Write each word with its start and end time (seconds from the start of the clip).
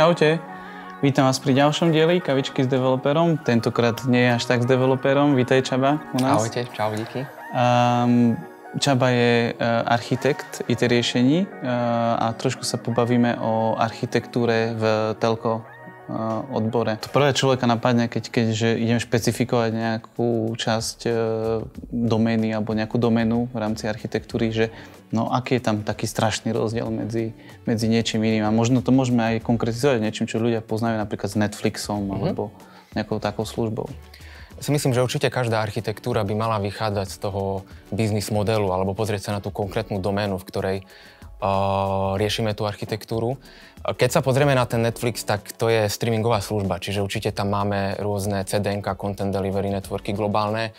čaute. 0.00 0.40
Vítam 1.04 1.28
vás 1.28 1.36
pri 1.44 1.52
ďalšom 1.60 1.92
dieli 1.92 2.24
Kavičky 2.24 2.64
s 2.64 2.68
developerom. 2.72 3.36
Tentokrát 3.36 4.00
nie 4.08 4.24
je 4.24 4.30
až 4.32 4.48
tak 4.48 4.64
s 4.64 4.66
developerom. 4.66 5.36
Vítaj 5.36 5.60
Čaba 5.60 6.00
u 6.16 6.24
nás. 6.24 6.40
Ahojte, 6.40 6.64
čau, 6.72 6.96
díky. 6.96 7.28
Um, 7.52 8.32
Čaba 8.80 9.12
je 9.12 9.52
uh, 9.52 9.84
architekt 9.84 10.64
IT 10.72 10.88
riešení 10.88 11.44
uh, 11.44 12.16
a 12.16 12.32
trošku 12.32 12.64
sa 12.64 12.80
pobavíme 12.80 13.36
o 13.44 13.76
architektúre 13.76 14.72
v 14.72 14.82
telko 15.20 15.68
odbore. 16.50 16.98
To 17.00 17.12
prvé 17.14 17.30
človeka 17.30 17.70
napadne, 17.70 18.10
keď, 18.10 18.24
keď 18.30 18.46
že 18.50 18.68
idem 18.74 18.98
špecifikovať 18.98 19.70
nejakú 19.70 20.50
časť 20.58 20.98
uh, 21.06 21.14
domény 21.88 22.50
alebo 22.50 22.74
nejakú 22.74 22.98
doménu 22.98 23.50
v 23.50 23.56
rámci 23.56 23.86
architektúry, 23.86 24.50
že 24.50 24.74
No 25.10 25.26
aký 25.34 25.58
je 25.58 25.66
tam 25.66 25.82
taký 25.82 26.06
strašný 26.06 26.54
rozdiel 26.54 26.86
medzi, 26.86 27.34
medzi 27.66 27.90
niečím 27.90 28.22
iným? 28.22 28.46
A 28.46 28.54
možno 28.54 28.78
to 28.78 28.94
môžeme 28.94 29.18
aj 29.18 29.42
konkretizovať 29.42 29.98
niečím, 29.98 30.30
čo 30.30 30.38
ľudia 30.38 30.62
poznajú 30.62 31.02
napríklad 31.02 31.34
s 31.34 31.36
Netflixom 31.36 32.06
mm-hmm. 32.06 32.14
alebo 32.14 32.54
nejakou 32.94 33.18
takou 33.18 33.42
službou. 33.42 33.90
Si 34.62 34.70
myslím, 34.70 34.94
že 34.94 35.02
určite 35.02 35.32
každá 35.32 35.64
architektúra 35.64 36.22
by 36.22 36.34
mala 36.36 36.62
vychádzať 36.62 37.08
z 37.10 37.18
toho 37.18 37.66
biznis 37.90 38.30
modelu 38.30 38.70
alebo 38.70 38.94
pozrieť 38.94 39.30
sa 39.30 39.34
na 39.34 39.40
tú 39.42 39.50
konkrétnu 39.50 39.98
doménu, 39.98 40.38
v 40.38 40.46
ktorej 40.46 40.76
riešime 42.20 42.52
tú 42.52 42.68
architektúru. 42.68 43.40
Keď 43.80 44.10
sa 44.12 44.20
pozrieme 44.20 44.52
na 44.52 44.68
ten 44.68 44.84
Netflix, 44.84 45.24
tak 45.24 45.56
to 45.56 45.72
je 45.72 45.88
streamingová 45.88 46.44
služba, 46.44 46.76
čiže 46.76 47.00
určite 47.00 47.32
tam 47.32 47.48
máme 47.56 47.96
rôzne 47.96 48.44
CDNK, 48.44 48.92
Content 49.00 49.32
Delivery 49.32 49.72
Networky 49.72 50.12
globálne, 50.12 50.76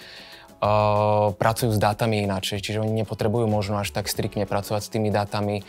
uh, 0.62 1.34
pracujú 1.34 1.74
s 1.74 1.82
dátami 1.82 2.22
ináč, 2.22 2.62
čiže 2.62 2.78
oni 2.78 2.94
nepotrebujú 3.02 3.50
možno 3.50 3.82
až 3.82 3.90
tak 3.90 4.06
striktne 4.06 4.46
pracovať 4.46 4.82
s 4.86 4.94
tými 4.94 5.10
dátami. 5.10 5.66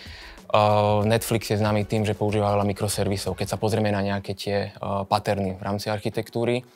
Uh, 0.52 1.00
Netflix 1.08 1.48
je 1.48 1.56
známy 1.56 1.88
tým, 1.88 2.04
že 2.04 2.12
používa 2.12 2.52
veľa 2.52 2.68
mikroservisov. 2.68 3.32
Keď 3.32 3.56
sa 3.56 3.56
pozrieme 3.56 3.88
na 3.88 4.04
nejaké 4.04 4.36
tie 4.36 4.56
uh, 4.76 5.08
paterny 5.08 5.56
v 5.56 5.62
rámci 5.64 5.88
architektúry, 5.88 6.68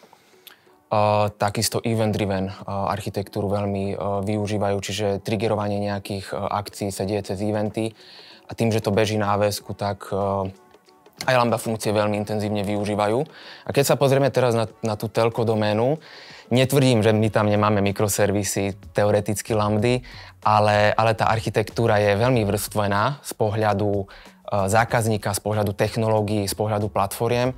takisto 1.37 1.83
event-driven 1.83 2.53
architektúru 2.67 3.51
veľmi 3.51 3.99
využívajú, 4.23 4.77
čiže 4.79 5.07
triggerovanie 5.27 5.83
nejakých 5.83 6.31
akcií 6.31 6.95
sa 6.95 7.03
deje 7.03 7.35
cez 7.35 7.43
eventy 7.43 7.91
a 8.47 8.55
tým, 8.55 8.71
že 8.71 8.79
to 8.79 8.95
beží 8.95 9.19
na 9.19 9.35
avs 9.35 9.59
tak 9.75 10.07
aj 11.27 11.35
Lambda 11.35 11.59
funkcie 11.59 11.91
veľmi 11.91 12.21
intenzívne 12.23 12.63
využívajú. 12.63 13.19
A 13.67 13.71
keď 13.75 13.85
sa 13.89 13.99
pozrieme 13.99 14.31
teraz 14.31 14.55
na, 14.55 14.71
na 14.85 14.95
tú 14.95 15.09
telko 15.11 15.43
doménu, 15.43 15.99
Netvrdím, 16.47 17.03
že 17.03 17.11
my 17.11 17.27
tam 17.27 17.51
nemáme 17.51 17.83
mikroservisy, 17.83 18.79
teoreticky 18.95 19.51
lambdy, 19.51 20.07
ale, 20.47 20.95
ale 20.95 21.19
tá 21.19 21.27
architektúra 21.27 21.99
je 21.99 22.15
veľmi 22.15 22.47
vrstvená 22.47 23.19
z 23.19 23.33
pohľadu 23.35 24.07
zákazníka, 24.47 25.35
z 25.35 25.43
pohľadu 25.43 25.75
technológií, 25.75 26.47
z 26.47 26.55
pohľadu 26.55 26.87
platformiem 26.87 27.51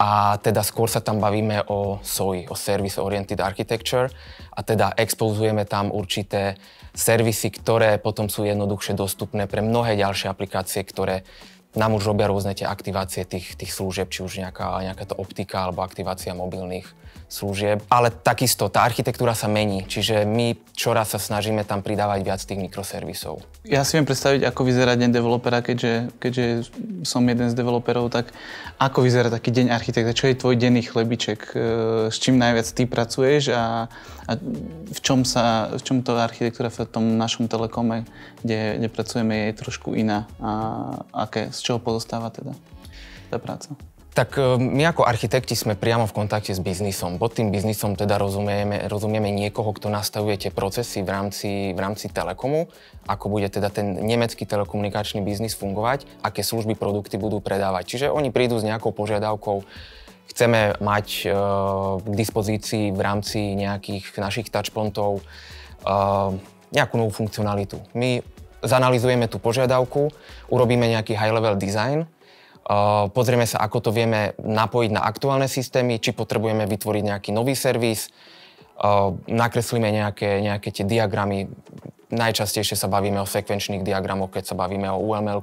a 0.00 0.40
teda 0.40 0.64
skôr 0.64 0.88
sa 0.88 1.04
tam 1.04 1.20
bavíme 1.20 1.68
o 1.68 2.00
SOI, 2.00 2.48
o 2.48 2.56
Service 2.56 2.96
Oriented 2.96 3.36
Architecture. 3.36 4.08
A 4.56 4.64
teda 4.64 4.96
expozujeme 4.96 5.68
tam 5.68 5.92
určité 5.92 6.56
servisy, 6.96 7.52
ktoré 7.52 8.00
potom 8.00 8.32
sú 8.32 8.48
jednoduchšie 8.48 8.96
dostupné 8.96 9.44
pre 9.44 9.60
mnohé 9.60 10.00
ďalšie 10.00 10.32
aplikácie, 10.32 10.88
ktoré 10.88 11.28
nám 11.76 12.00
už 12.00 12.08
robia 12.08 12.32
rôzne 12.32 12.56
tie 12.56 12.64
aktivácie 12.64 13.28
tých, 13.28 13.60
tých 13.60 13.76
služieb, 13.76 14.08
či 14.08 14.24
už 14.24 14.40
nejaká, 14.40 14.80
nejaká 14.88 15.04
to 15.04 15.20
optika 15.20 15.68
alebo 15.68 15.84
aktivácia 15.84 16.32
mobilných 16.32 16.88
služieb. 17.30 17.78
Ale 17.86 18.10
takisto 18.10 18.66
tá 18.66 18.82
architektúra 18.82 19.38
sa 19.38 19.46
mení, 19.46 19.86
čiže 19.86 20.26
my 20.26 20.58
čoraz 20.74 21.14
sa 21.14 21.22
snažíme 21.22 21.62
tam 21.62 21.80
pridávať 21.80 22.20
viac 22.26 22.40
tých 22.42 22.58
mikroservisov. 22.58 23.46
Ja 23.62 23.86
si 23.86 23.94
viem 23.94 24.04
predstaviť, 24.04 24.42
ako 24.50 24.66
vyzerá 24.66 24.98
deň 24.98 25.14
developera, 25.14 25.62
keďže, 25.62 26.10
keďže 26.18 26.44
som 27.06 27.22
jeden 27.22 27.46
z 27.46 27.54
developerov, 27.54 28.10
tak 28.10 28.34
ako 28.82 29.06
vyzerá 29.06 29.30
taký 29.30 29.54
deň 29.54 29.70
architekta? 29.70 30.10
Čo 30.10 30.26
je 30.26 30.40
tvoj 30.42 30.58
denný 30.58 30.82
chlebiček? 30.82 31.40
E, 31.54 31.58
s 32.10 32.16
čím 32.18 32.42
najviac 32.42 32.66
ty 32.66 32.90
pracuješ 32.90 33.54
a, 33.54 33.86
a 34.26 34.32
v, 34.90 35.00
čom 35.00 35.22
sa, 35.22 35.70
v 35.70 35.82
čom 35.86 36.02
to 36.02 36.18
architektúra 36.18 36.66
v 36.66 36.82
tom 36.90 37.14
našom 37.14 37.46
telekome, 37.46 38.02
kde, 38.42 38.82
kde 38.82 38.88
pracujeme, 38.90 39.54
je 39.54 39.60
trošku 39.62 39.94
iná? 39.94 40.26
A 40.42 40.50
aké, 41.14 41.54
z 41.54 41.60
čoho 41.62 41.78
pozostáva 41.78 42.34
teda 42.34 42.58
tá 43.30 43.38
práca? 43.38 43.78
Tak 44.10 44.34
e, 44.42 44.58
my 44.58 44.90
ako 44.90 45.06
architekti 45.06 45.54
sme 45.54 45.78
priamo 45.78 46.02
v 46.10 46.16
kontakte 46.24 46.50
s 46.50 46.58
biznisom. 46.58 47.22
Pod 47.22 47.38
tým 47.38 47.54
biznisom 47.54 47.94
teda 47.94 48.18
rozumieme, 48.18 48.90
rozumieme 48.90 49.30
niekoho, 49.30 49.70
kto 49.70 49.86
nastavuje 49.86 50.34
tie 50.34 50.50
procesy 50.50 51.06
v 51.06 51.10
rámci, 51.14 51.50
v 51.70 51.78
rámci 51.78 52.10
telekomu, 52.10 52.66
ako 53.06 53.30
bude 53.30 53.46
teda 53.46 53.70
ten 53.70 53.94
nemecký 54.02 54.42
telekomunikačný 54.50 55.22
biznis 55.22 55.54
fungovať, 55.54 56.10
aké 56.26 56.42
služby, 56.42 56.74
produkty 56.74 57.22
budú 57.22 57.38
predávať. 57.38 57.86
Čiže 57.86 58.06
oni 58.10 58.34
prídu 58.34 58.58
s 58.58 58.66
nejakou 58.66 58.90
požiadavkou, 58.90 59.62
chceme 60.30 60.74
mať 60.82 61.06
e, 61.26 61.28
k 62.02 62.12
dispozícii 62.14 62.90
v 62.90 63.00
rámci 63.02 63.54
nejakých 63.54 64.10
našich 64.18 64.50
touchpointov 64.50 65.18
e, 65.18 65.22
nejakú 66.74 66.94
novú 66.98 67.14
funkcionalitu. 67.14 67.78
My 67.94 68.22
zanalizujeme 68.62 69.26
tú 69.26 69.38
požiadavku, 69.38 70.10
urobíme 70.50 70.86
nejaký 70.86 71.14
high-level 71.14 71.58
design, 71.58 72.06
Pozrieme 73.10 73.48
sa, 73.48 73.62
ako 73.66 73.88
to 73.88 73.90
vieme 73.90 74.36
napojiť 74.38 74.90
na 74.94 75.02
aktuálne 75.02 75.50
systémy, 75.50 75.98
či 75.98 76.14
potrebujeme 76.14 76.68
vytvoriť 76.70 77.02
nejaký 77.02 77.30
nový 77.34 77.58
servis, 77.58 78.12
nakreslíme 79.26 79.90
nejaké, 79.90 80.38
nejaké 80.40 80.68
tie 80.70 80.86
diagramy. 80.86 81.50
Najčastejšie 82.10 82.74
sa 82.78 82.90
bavíme 82.90 83.22
o 83.22 83.26
sekvenčných 83.26 83.82
diagramoch, 83.82 84.34
keď 84.34 84.54
sa 84.54 84.58
bavíme 84.58 84.90
o 84.90 84.98
uml 85.02 85.42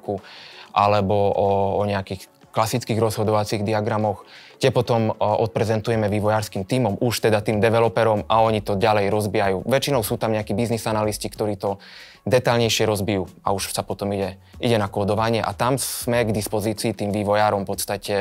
alebo 0.71 1.15
o, 1.15 1.47
o 1.79 1.81
nejakých 1.87 2.27
klasických 2.51 2.99
rozhodovacích 2.99 3.61
diagramoch. 3.61 4.25
Tie 4.57 4.73
potom 4.73 5.13
odprezentujeme 5.21 6.09
vývojárským 6.09 6.65
týmom, 6.65 6.97
už 6.97 7.29
teda 7.29 7.45
tým 7.45 7.61
developerom 7.61 8.25
a 8.25 8.41
oni 8.41 8.65
to 8.65 8.73
ďalej 8.73 9.13
rozbijajú. 9.13 9.57
Väčšinou 9.69 10.01
sú 10.01 10.17
tam 10.17 10.33
nejakí 10.33 10.57
biznis 10.57 10.89
analisti, 10.89 11.29
ktorí 11.29 11.61
to 11.61 11.77
detálnejšie 12.25 12.89
rozbijú 12.89 13.29
a 13.45 13.53
už 13.53 13.69
sa 13.71 13.85
potom 13.85 14.09
ide, 14.17 14.41
ide 14.57 14.81
na 14.81 14.89
kódovanie 14.89 15.45
a 15.45 15.53
tam 15.53 15.77
sme 15.77 16.25
k 16.25 16.33
dispozícii 16.33 16.97
tým 16.97 17.13
vývojárom 17.13 17.63
v 17.63 17.69
podstate 17.69 18.15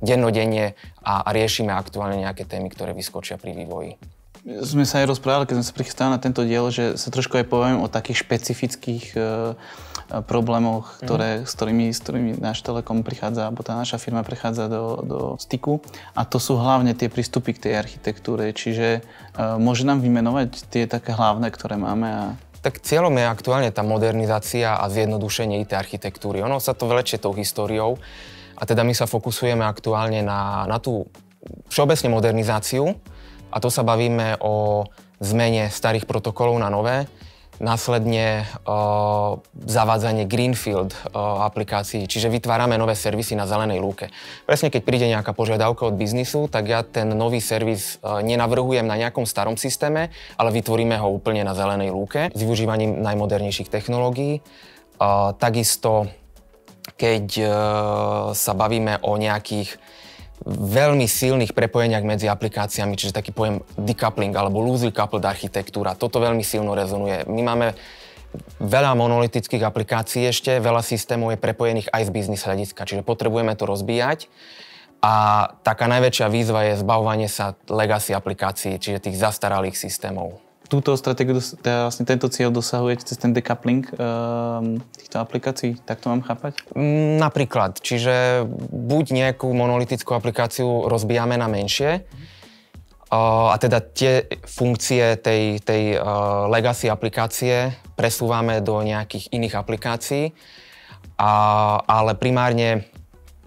dennodenne 0.00 0.74
a, 1.04 1.24
a 1.24 1.28
riešime 1.30 1.72
aktuálne 1.72 2.24
nejaké 2.24 2.48
témy, 2.48 2.72
ktoré 2.72 2.96
vyskočia 2.96 3.36
pri 3.36 3.52
vývoji 3.52 4.00
sme 4.44 4.84
sa 4.84 5.00
aj 5.02 5.16
rozprávali, 5.16 5.46
keď 5.48 5.62
sme 5.62 5.68
sa 5.68 5.76
prichystali 5.76 6.10
na 6.12 6.20
tento 6.20 6.44
diel, 6.44 6.68
že 6.68 6.98
sa 7.00 7.08
trošku 7.08 7.38
aj 7.40 7.46
poviem 7.48 7.78
o 7.80 7.88
takých 7.88 8.26
špecifických 8.26 9.04
e, 9.14 9.18
e 9.18 9.24
problémoch, 10.22 11.00
ktoré, 11.02 11.42
mm. 11.42 11.48
s, 11.48 11.52
ktorými, 11.56 11.86
s 11.90 11.98
ktorými 12.02 12.30
náš 12.38 12.60
Telekom 12.62 13.02
prichádza, 13.02 13.48
alebo 13.48 13.66
tá 13.66 13.74
naša 13.74 13.96
firma 13.96 14.22
prichádza 14.22 14.70
do, 14.70 14.84
do 15.02 15.20
styku. 15.40 15.80
A 16.14 16.26
to 16.26 16.36
sú 16.36 16.58
hlavne 16.58 16.92
tie 16.92 17.10
prístupy 17.10 17.56
k 17.56 17.62
tej 17.70 17.72
architektúre. 17.78 18.52
Čiže 18.52 18.88
e, 18.98 19.00
môže 19.56 19.88
nám 19.88 20.04
vymenovať 20.04 20.68
tie 20.68 20.84
také 20.90 21.16
hlavné, 21.16 21.48
ktoré 21.50 21.80
máme 21.80 22.08
a 22.10 22.24
tak 22.66 22.82
cieľom 22.82 23.14
je 23.14 23.30
aktuálne 23.30 23.70
tá 23.70 23.86
modernizácia 23.86 24.74
a 24.74 24.90
zjednodušenie 24.90 25.62
IT 25.62 25.78
architektúry. 25.78 26.42
Ono 26.42 26.58
sa 26.58 26.74
to 26.74 26.90
vlečie 26.90 27.14
tou 27.14 27.30
históriou 27.30 27.94
a 28.58 28.62
teda 28.66 28.82
my 28.82 28.90
sa 28.90 29.06
fokusujeme 29.06 29.62
aktuálne 29.62 30.18
na, 30.26 30.66
na 30.66 30.82
tú 30.82 31.06
všeobecne 31.70 32.10
modernizáciu, 32.10 32.98
a 33.50 33.56
to 33.62 33.68
sa 33.70 33.86
bavíme 33.86 34.40
o 34.42 34.84
zmene 35.20 35.72
starých 35.72 36.04
protokolov 36.04 36.60
na 36.60 36.68
nové, 36.68 37.08
následne 37.56 38.44
uh, 38.68 39.40
zavádzanie 39.64 40.28
Greenfield 40.28 40.92
uh, 40.92 41.40
aplikácií, 41.48 42.04
čiže 42.04 42.28
vytvárame 42.28 42.76
nové 42.76 42.92
servisy 42.92 43.32
na 43.32 43.48
zelenej 43.48 43.80
lúke. 43.80 44.12
Presne 44.44 44.68
keď 44.68 44.82
príde 44.84 45.06
nejaká 45.08 45.32
požiadavka 45.32 45.88
od 45.88 45.96
biznisu, 45.96 46.52
tak 46.52 46.68
ja 46.68 46.84
ten 46.84 47.08
nový 47.16 47.40
servis 47.40 47.96
uh, 48.04 48.20
nenavrhujem 48.20 48.84
na 48.84 49.00
nejakom 49.00 49.24
starom 49.24 49.56
systéme, 49.56 50.12
ale 50.36 50.52
vytvoríme 50.52 51.00
ho 51.00 51.08
úplne 51.08 51.48
na 51.48 51.56
zelenej 51.56 51.96
lúke 51.96 52.28
s 52.28 52.40
využívaním 52.40 53.00
najmodernejších 53.00 53.72
technológií. 53.72 54.44
Uh, 55.00 55.32
takisto, 55.40 56.12
keď 57.00 57.26
uh, 57.40 57.48
sa 58.36 58.52
bavíme 58.52 59.00
o 59.00 59.16
nejakých 59.16 59.95
veľmi 60.46 61.10
silných 61.10 61.50
prepojeniach 61.50 62.06
medzi 62.06 62.30
aplikáciami, 62.30 62.94
čiže 62.94 63.18
taký 63.18 63.34
pojem 63.34 63.66
decoupling 63.74 64.30
alebo 64.30 64.62
loosely 64.62 64.94
coupled 64.94 65.26
architektúra. 65.26 65.98
Toto 65.98 66.22
veľmi 66.22 66.46
silno 66.46 66.78
rezonuje. 66.78 67.26
My 67.26 67.42
máme 67.42 67.74
veľa 68.62 68.94
monolitických 68.94 69.66
aplikácií 69.66 70.22
ešte, 70.30 70.62
veľa 70.62 70.86
systémov 70.86 71.34
je 71.34 71.42
prepojených 71.42 71.90
aj 71.90 72.02
z 72.06 72.10
biznis 72.14 72.46
hľadiska, 72.46 72.86
čiže 72.86 73.02
potrebujeme 73.02 73.58
to 73.58 73.66
rozbíjať. 73.66 74.30
A 75.02 75.46
taká 75.66 75.90
najväčšia 75.90 76.30
výzva 76.30 76.72
je 76.72 76.80
zbavovanie 76.80 77.26
sa 77.26 77.58
legacy 77.66 78.14
aplikácií, 78.14 78.78
čiže 78.78 79.02
tých 79.02 79.18
zastaralých 79.18 79.74
systémov 79.74 80.45
túto 80.66 80.94
stratégiu, 80.98 81.38
teda 81.38 81.90
vlastne 81.90 82.04
tento 82.06 82.26
cieľ 82.26 82.50
dosahujete 82.50 83.06
cez 83.06 83.18
ten 83.18 83.30
decoupling 83.30 83.86
um, 83.96 84.82
týchto 84.98 85.22
aplikácií? 85.22 85.78
Tak 85.86 86.02
to 86.02 86.10
mám 86.10 86.22
chápať? 86.26 86.58
Mm, 86.74 87.22
napríklad. 87.22 87.78
Čiže 87.78 88.46
buď 88.70 89.04
nejakú 89.14 89.46
monolitickú 89.50 90.14
aplikáciu 90.14 90.90
rozbijame 90.90 91.38
na 91.38 91.46
menšie, 91.46 92.02
uh, 92.02 93.54
a 93.54 93.56
teda 93.56 93.78
tie 93.82 94.26
funkcie 94.42 95.18
tej, 95.22 95.62
tej 95.62 95.98
uh, 95.98 96.50
legacy 96.50 96.90
aplikácie 96.90 97.74
presúvame 97.94 98.60
do 98.60 98.82
nejakých 98.82 99.32
iných 99.32 99.54
aplikácií, 99.56 100.36
a, 101.16 101.32
ale 101.88 102.12
primárne 102.12 102.84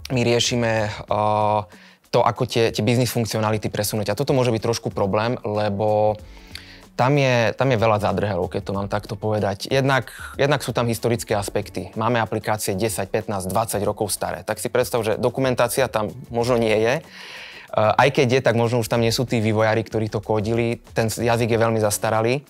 my 0.09 0.21
riešime 0.25 0.89
uh, 0.89 1.61
to, 2.09 2.25
ako 2.25 2.49
tie, 2.49 2.73
tie 2.73 2.81
business 2.81 3.13
funkcionality 3.13 3.69
presunúť. 3.69 4.09
A 4.09 4.17
toto 4.17 4.33
môže 4.33 4.49
byť 4.49 4.61
trošku 4.65 4.89
problém, 4.89 5.37
lebo 5.45 6.17
tam 6.99 7.15
je, 7.15 7.55
tam 7.55 7.71
je 7.71 7.79
veľa 7.79 8.03
zadrhelov, 8.03 8.51
keď 8.51 8.61
to 8.67 8.75
mám 8.75 8.91
takto 8.91 9.15
povedať. 9.15 9.71
Jednak, 9.71 10.11
jednak 10.35 10.59
sú 10.59 10.75
tam 10.75 10.83
historické 10.91 11.31
aspekty. 11.31 11.95
Máme 11.95 12.19
aplikácie 12.19 12.75
10, 12.75 13.07
15, 13.07 13.47
20 13.47 13.79
rokov 13.87 14.11
staré. 14.11 14.43
Tak 14.43 14.59
si 14.59 14.67
predstav, 14.67 14.99
že 15.07 15.15
dokumentácia 15.15 15.87
tam 15.87 16.11
možno 16.27 16.59
nie 16.59 16.75
je. 16.75 16.99
Aj 17.71 18.09
keď 18.11 18.27
je, 18.27 18.39
tak 18.43 18.59
možno 18.59 18.83
už 18.83 18.91
tam 18.91 18.99
nie 18.99 19.15
sú 19.15 19.23
tí 19.23 19.39
vývojári, 19.39 19.87
ktorí 19.87 20.11
to 20.11 20.19
kódili. 20.19 20.83
Ten 20.91 21.07
jazyk 21.07 21.55
je 21.55 21.63
veľmi 21.63 21.79
zastaralý. 21.79 22.43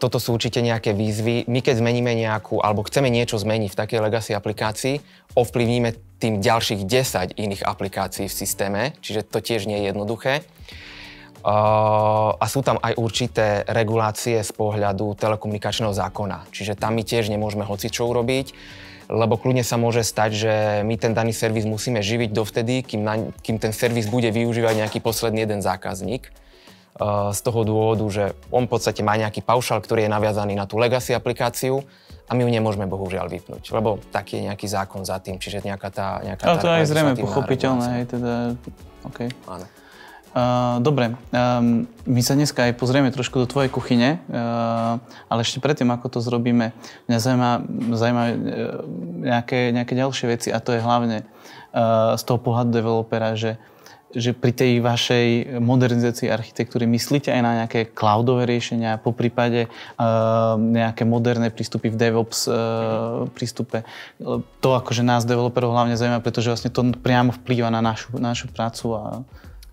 Toto 0.00 0.16
sú 0.16 0.32
určite 0.32 0.64
nejaké 0.64 0.96
výzvy. 0.96 1.44
My 1.44 1.60
keď 1.60 1.84
zmeníme 1.84 2.16
nejakú, 2.16 2.64
alebo 2.64 2.88
chceme 2.88 3.12
niečo 3.12 3.36
zmeniť 3.36 3.76
v 3.76 3.80
takej 3.84 4.00
legacy 4.00 4.32
aplikácii, 4.32 5.04
ovplyvníme 5.36 5.92
tým 6.16 6.40
ďalších 6.40 6.88
10 6.88 7.36
iných 7.36 7.68
aplikácií 7.68 8.32
v 8.32 8.32
systéme, 8.32 8.82
čiže 9.04 9.28
to 9.28 9.44
tiež 9.44 9.68
nie 9.68 9.76
je 9.84 9.92
jednoduché. 9.92 10.40
A 11.46 12.42
sú 12.50 12.58
tam 12.66 12.82
aj 12.82 12.98
určité 12.98 13.62
regulácie 13.70 14.42
z 14.42 14.50
pohľadu 14.50 15.14
telekomunikačného 15.14 15.94
zákona. 15.94 16.50
Čiže 16.50 16.74
tam 16.74 16.98
my 16.98 17.06
tiež 17.06 17.30
nemôžeme 17.30 17.62
hoci 17.62 17.86
čo 17.86 18.10
urobiť, 18.10 18.50
lebo 19.06 19.38
kľudne 19.38 19.62
sa 19.62 19.78
môže 19.78 20.02
stať, 20.02 20.30
že 20.34 20.54
my 20.82 20.98
ten 20.98 21.14
daný 21.14 21.30
servis 21.30 21.62
musíme 21.62 22.02
živiť 22.02 22.34
dovtedy, 22.34 22.82
kým, 22.82 23.06
na, 23.06 23.30
kým 23.46 23.62
ten 23.62 23.70
servis 23.70 24.10
bude 24.10 24.26
využívať 24.34 24.74
nejaký 24.82 24.98
posledný 24.98 25.46
jeden 25.46 25.62
zákazník. 25.62 26.26
Z 27.30 27.40
toho 27.46 27.62
dôvodu, 27.62 28.02
že 28.10 28.24
on 28.50 28.66
v 28.66 28.72
podstate 28.72 29.06
má 29.06 29.14
nejaký 29.14 29.46
paušal, 29.46 29.78
ktorý 29.84 30.08
je 30.08 30.10
naviazaný 30.10 30.58
na 30.58 30.66
tú 30.66 30.82
legacy 30.82 31.14
aplikáciu 31.14 31.86
a 32.26 32.34
my 32.34 32.42
ju 32.42 32.50
nemôžeme 32.50 32.90
bohužiaľ 32.90 33.30
vypnúť, 33.30 33.70
lebo 33.70 34.02
taký 34.10 34.42
je 34.42 34.50
nejaký 34.50 34.66
zákon 34.66 35.06
za 35.06 35.22
tým, 35.22 35.38
čiže 35.38 35.62
nejaká 35.62 35.94
tá... 35.94 36.18
Nejaká 36.26 36.42
Ale 36.42 36.58
to 36.58 36.66
je 36.66 36.90
zrejme 36.90 37.12
pochopiteľné, 37.14 38.02
hej, 38.02 38.04
teda... 38.10 38.32
Okay. 39.06 39.30
Áno. 39.46 39.62
Uh, 40.36 40.84
dobre, 40.84 41.16
um, 41.32 41.88
my 42.04 42.20
sa 42.20 42.36
dneska 42.36 42.68
aj 42.68 42.76
pozrieme 42.76 43.08
trošku 43.08 43.40
do 43.40 43.48
tvojej 43.48 43.72
kuchyne, 43.72 44.20
uh, 44.28 45.00
ale 45.32 45.40
ešte 45.40 45.64
predtým, 45.64 45.88
ako 45.88 46.12
to 46.12 46.20
zrobíme, 46.20 46.76
mňa 47.08 47.18
zaujíma, 47.96 48.22
uh, 48.28 48.36
nejaké, 49.24 49.72
nejaké 49.72 49.96
ďalšie 49.96 50.26
veci 50.28 50.48
a 50.52 50.60
to 50.60 50.76
je 50.76 50.84
hlavne 50.84 51.24
uh, 51.24 52.20
z 52.20 52.22
toho 52.28 52.36
pohľadu 52.36 52.68
developera, 52.68 53.32
že, 53.32 53.56
že 54.12 54.36
pri 54.36 54.52
tej 54.52 54.84
vašej 54.84 55.56
modernizácii 55.56 56.28
architektúry 56.28 56.84
myslíte 56.84 57.32
aj 57.32 57.40
na 57.40 57.64
nejaké 57.64 57.88
cloudové 57.96 58.44
riešenia, 58.44 59.00
po 59.00 59.16
prípade 59.16 59.72
uh, 59.72 60.60
nejaké 60.60 61.08
moderné 61.08 61.48
prístupy 61.48 61.88
v 61.88 61.96
DevOps 61.96 62.44
uh, 62.44 63.24
prístupe. 63.32 63.88
To 64.60 64.68
akože 64.76 65.00
nás 65.00 65.24
developerov 65.24 65.72
hlavne 65.72 65.96
zaujíma, 65.96 66.20
pretože 66.20 66.52
vlastne 66.52 66.68
to 66.68 66.92
priamo 67.00 67.32
vplýva 67.32 67.72
na 67.72 67.80
našu, 67.80 68.20
našu 68.20 68.52
prácu 68.52 69.00
a 69.00 69.02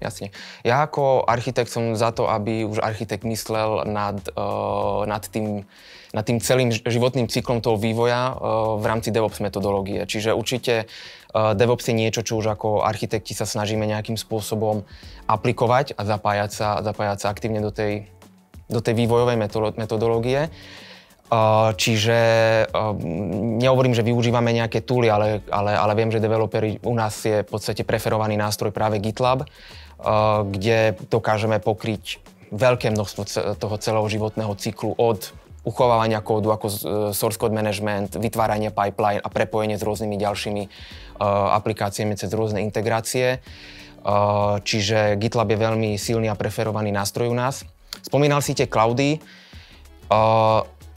Jasne. 0.04 0.36
Ja 0.68 0.84
ako 0.84 1.24
architekt 1.24 1.72
som 1.72 1.96
za 1.96 2.12
to, 2.12 2.28
aby 2.28 2.68
už 2.68 2.84
architekt 2.84 3.24
myslel 3.24 3.88
nad, 3.88 4.20
uh, 4.36 5.08
nad, 5.08 5.24
tým, 5.24 5.64
nad 6.12 6.28
tým 6.28 6.44
celým 6.44 6.76
životným 6.76 7.32
cyklom 7.32 7.64
toho 7.64 7.80
vývoja 7.80 8.36
uh, 8.36 8.76
v 8.76 8.84
rámci 8.84 9.16
DevOps 9.16 9.40
metodológie. 9.40 10.04
Čiže 10.04 10.36
určite 10.36 10.92
uh, 11.32 11.56
DevOps 11.56 11.88
je 11.88 11.96
niečo, 11.96 12.20
čo 12.20 12.36
už 12.44 12.52
ako 12.52 12.84
architekti 12.84 13.32
sa 13.32 13.48
snažíme 13.48 13.88
nejakým 13.88 14.20
spôsobom 14.20 14.84
aplikovať 15.24 15.96
a 15.96 16.04
zapájať 16.04 16.52
sa, 16.52 16.84
zapájať 16.84 17.24
sa 17.24 17.32
aktívne 17.32 17.64
do 17.64 17.72
tej, 17.72 18.12
do 18.68 18.84
tej 18.84 19.00
vývojovej 19.00 19.40
metodológie. 19.80 20.52
Čiže 21.74 22.18
nehovorím, 23.58 23.98
že 23.98 24.06
využívame 24.06 24.54
nejaké 24.54 24.86
tooly, 24.86 25.10
ale, 25.10 25.42
ale, 25.50 25.74
ale 25.74 25.94
viem, 25.98 26.14
že 26.14 26.22
developeri 26.22 26.78
u 26.86 26.94
nás 26.94 27.26
je 27.26 27.42
v 27.42 27.50
podstate 27.50 27.82
preferovaný 27.82 28.38
nástroj 28.38 28.70
práve 28.70 29.02
GitLab, 29.02 29.42
kde 30.52 31.00
dokážeme 31.08 31.64
pokryť 31.64 32.20
veľké 32.54 32.94
množstvo 32.94 33.22
toho 33.58 33.76
celého 33.82 34.08
životného 34.12 34.54
cyklu 34.60 34.94
od 34.94 35.34
uchovávania 35.64 36.20
kódu 36.20 36.52
ako 36.52 36.68
e, 36.68 36.76
source 37.16 37.40
code 37.40 37.56
management, 37.56 38.20
vytváranie 38.20 38.70
pipeline 38.70 39.24
a 39.24 39.32
prepojenie 39.32 39.80
s 39.80 39.84
rôznymi 39.88 40.16
ďalšími 40.20 40.64
aplikáciami 41.24 42.20
cez 42.20 42.28
rôzne 42.36 42.60
integrácie. 42.60 43.40
Čiže 44.64 45.16
GitLab 45.16 45.56
je 45.56 45.60
veľmi 45.64 45.92
silný 45.96 46.28
a 46.28 46.36
preferovaný 46.36 46.92
nástroj 46.92 47.32
u 47.32 47.38
nás. 47.38 47.64
Spomínal 48.04 48.44
si 48.44 48.52
tie 48.52 48.68
cloudy 48.68 49.24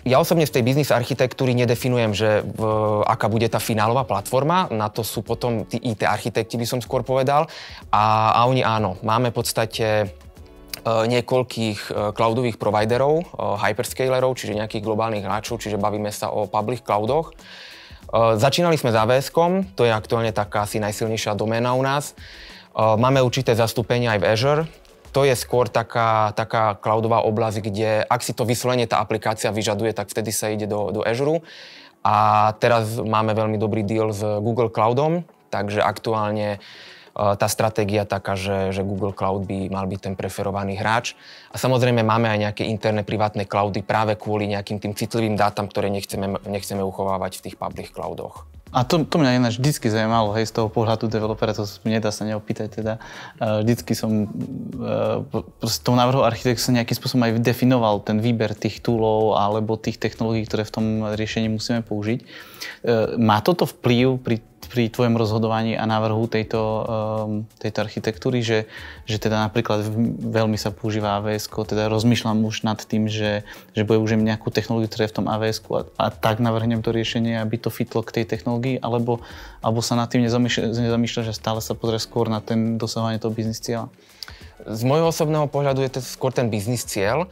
ja 0.06 0.23
osobne 0.23 0.47
v 0.47 0.55
tej 0.55 0.62
biznis 0.62 0.94
architektúry 0.94 1.50
nedefinujem, 1.58 2.14
že 2.14 2.47
v, 2.47 2.62
aká 3.03 3.26
bude 3.26 3.50
tá 3.50 3.58
finálová 3.58 4.06
platforma, 4.06 4.70
na 4.70 4.87
to 4.87 5.03
sú 5.03 5.26
potom 5.26 5.67
tí 5.67 5.82
IT 5.82 6.06
architekti, 6.06 6.55
by 6.55 6.62
som 6.62 6.79
skôr 6.79 7.03
povedal. 7.03 7.50
A, 7.91 8.31
a 8.38 8.41
oni 8.47 8.62
áno, 8.62 9.03
máme 9.03 9.35
v 9.35 9.37
podstate 9.43 9.87
e, 9.99 10.06
niekoľkých 10.87 11.81
e, 11.91 11.93
cloudových 12.14 12.55
providerov, 12.55 13.14
e, 13.19 13.25
hyperscalerov, 13.67 14.38
čiže 14.38 14.55
nejakých 14.55 14.87
globálnych 14.87 15.26
hráčov, 15.26 15.58
čiže 15.58 15.75
bavíme 15.75 16.14
sa 16.14 16.31
o 16.31 16.47
public 16.47 16.87
cloudoch. 16.87 17.35
Začínali 18.17 18.79
sme 18.79 18.94
s 18.94 18.97
avs 19.02 19.35
to 19.75 19.82
je 19.82 19.91
aktuálne 19.91 20.31
taká 20.31 20.62
asi 20.62 20.79
najsilnejšia 20.79 21.35
doména 21.35 21.75
u 21.75 21.82
nás. 21.82 22.14
Máme 22.79 23.19
určité 23.19 23.50
zastúpenie 23.50 24.06
aj 24.06 24.19
v 24.23 24.26
Azure, 24.31 24.62
to 25.17 25.25
je 25.25 25.33
skôr 25.33 25.65
taká, 25.73 26.37
taká 26.37 26.77
cloudová 26.77 27.25
oblasť, 27.25 27.65
kde 27.65 28.05
ak 28.05 28.21
si 28.21 28.37
to 28.37 28.45
vyslovene 28.45 28.85
tá 28.85 29.01
aplikácia 29.01 29.49
vyžaduje, 29.49 29.97
tak 29.97 30.13
vtedy 30.13 30.29
sa 30.29 30.53
ide 30.53 30.69
do, 30.69 30.93
do 30.93 31.01
Azure. 31.01 31.41
A 32.05 32.53
teraz 32.61 33.01
máme 33.01 33.33
veľmi 33.33 33.57
dobrý 33.57 33.81
deal 33.81 34.13
s 34.13 34.21
Google 34.21 34.69
Cloudom, 34.69 35.25
takže 35.49 35.81
aktuálne 35.81 36.49
e, 36.55 36.59
tá 37.17 37.49
stratégia 37.49 38.05
taká, 38.05 38.37
že, 38.37 38.77
že 38.77 38.85
Google 38.85 39.17
Cloud 39.17 39.49
by 39.49 39.73
mal 39.73 39.89
byť 39.89 40.01
ten 40.05 40.15
preferovaný 40.21 40.77
hráč. 40.77 41.17
A 41.49 41.57
samozrejme 41.57 42.05
máme 42.05 42.29
aj 42.29 42.53
nejaké 42.53 42.62
interné 42.69 43.01
privátne 43.01 43.49
cloudy 43.49 43.81
práve 43.81 44.21
kvôli 44.21 44.53
nejakým 44.53 44.85
tým 44.85 44.93
citlivým 44.93 45.33
dátam, 45.33 45.65
ktoré 45.65 45.89
nechceme, 45.89 46.45
nechceme 46.45 46.85
uchovávať 46.85 47.41
v 47.41 47.45
tých 47.49 47.57
public 47.57 47.89
cloudoch. 47.89 48.45
A 48.76 48.84
to, 48.84 49.08
to 49.08 49.17
mňa 49.17 49.40
ináč 49.40 49.56
vždycky 49.56 49.88
zaujímalo, 49.88 50.37
hej, 50.37 50.52
z 50.52 50.61
toho 50.61 50.69
pohľadu 50.69 51.08
developera, 51.08 51.56
to 51.56 51.64
nedá 51.88 52.12
sa 52.12 52.28
neopýtať 52.28 52.69
teda. 52.76 53.00
Vždycky 53.40 53.96
som 53.96 54.28
e, 54.28 55.25
proste 55.56 55.81
tou 55.81 55.96
návrhu 55.96 56.20
architekt 56.20 56.61
som 56.61 56.76
nejakým 56.76 56.92
spôsobom 56.92 57.25
aj 57.25 57.40
definoval 57.40 58.04
ten 58.04 58.21
výber 58.21 58.52
tých 58.52 58.85
toolov 58.85 59.40
alebo 59.40 59.80
tých 59.80 59.97
technológií, 59.97 60.45
ktoré 60.45 60.68
v 60.68 60.75
tom 60.76 60.87
riešení 61.09 61.49
musíme 61.49 61.80
použiť. 61.88 62.21
E, 62.21 62.25
má 63.16 63.40
toto 63.40 63.64
vplyv 63.64 64.21
pri 64.21 64.45
pri 64.66 64.90
tvojom 64.90 65.14
rozhodovaní 65.14 65.78
a 65.78 65.87
návrhu 65.87 66.26
tejto, 66.28 66.61
um, 66.61 66.85
tejto 67.56 67.78
architektúry, 67.87 68.42
že, 68.42 68.66
že 69.06 69.16
teda 69.16 69.40
napríklad 69.46 69.87
veľmi 70.20 70.58
sa 70.58 70.75
používa 70.75 71.18
AWS, 71.23 71.49
teda 71.50 71.87
rozmýšľam 71.87 72.44
už 72.44 72.66
nad 72.66 72.78
tým, 72.82 73.06
že, 73.06 73.46
že 73.73 73.82
použijem 73.87 74.23
nejakú 74.23 74.50
technológiu, 74.50 74.90
ktorá 74.90 75.06
je 75.06 75.12
v 75.14 75.16
tom 75.23 75.26
AWS 75.30 75.58
a, 75.70 75.80
a 75.96 76.06
tak 76.11 76.42
navrhnem 76.42 76.82
to 76.82 76.90
riešenie, 76.90 77.38
aby 77.38 77.56
to 77.56 77.70
fitlo 77.73 78.02
k 78.02 78.23
tej 78.23 78.25
technológii, 78.26 78.82
alebo, 78.82 79.23
alebo 79.62 79.80
sa 79.80 79.94
nad 79.94 80.11
tým 80.11 80.26
nezamýšľa, 80.26 81.23
že 81.26 81.32
stále 81.32 81.62
sa 81.62 81.78
pozrie 81.78 82.02
skôr 82.02 82.26
na 82.26 82.42
ten 82.42 82.76
dosahovanie 82.76 83.23
toho 83.23 83.32
biznis 83.32 83.62
cieľa? 83.62 83.88
Z 84.66 84.82
môjho 84.82 85.14
osobného 85.14 85.46
pohľadu 85.46 85.85
je 85.87 85.90
to 85.96 86.00
skôr 86.02 86.35
ten 86.35 86.50
biznis 86.50 86.82
cieľ. 86.82 87.30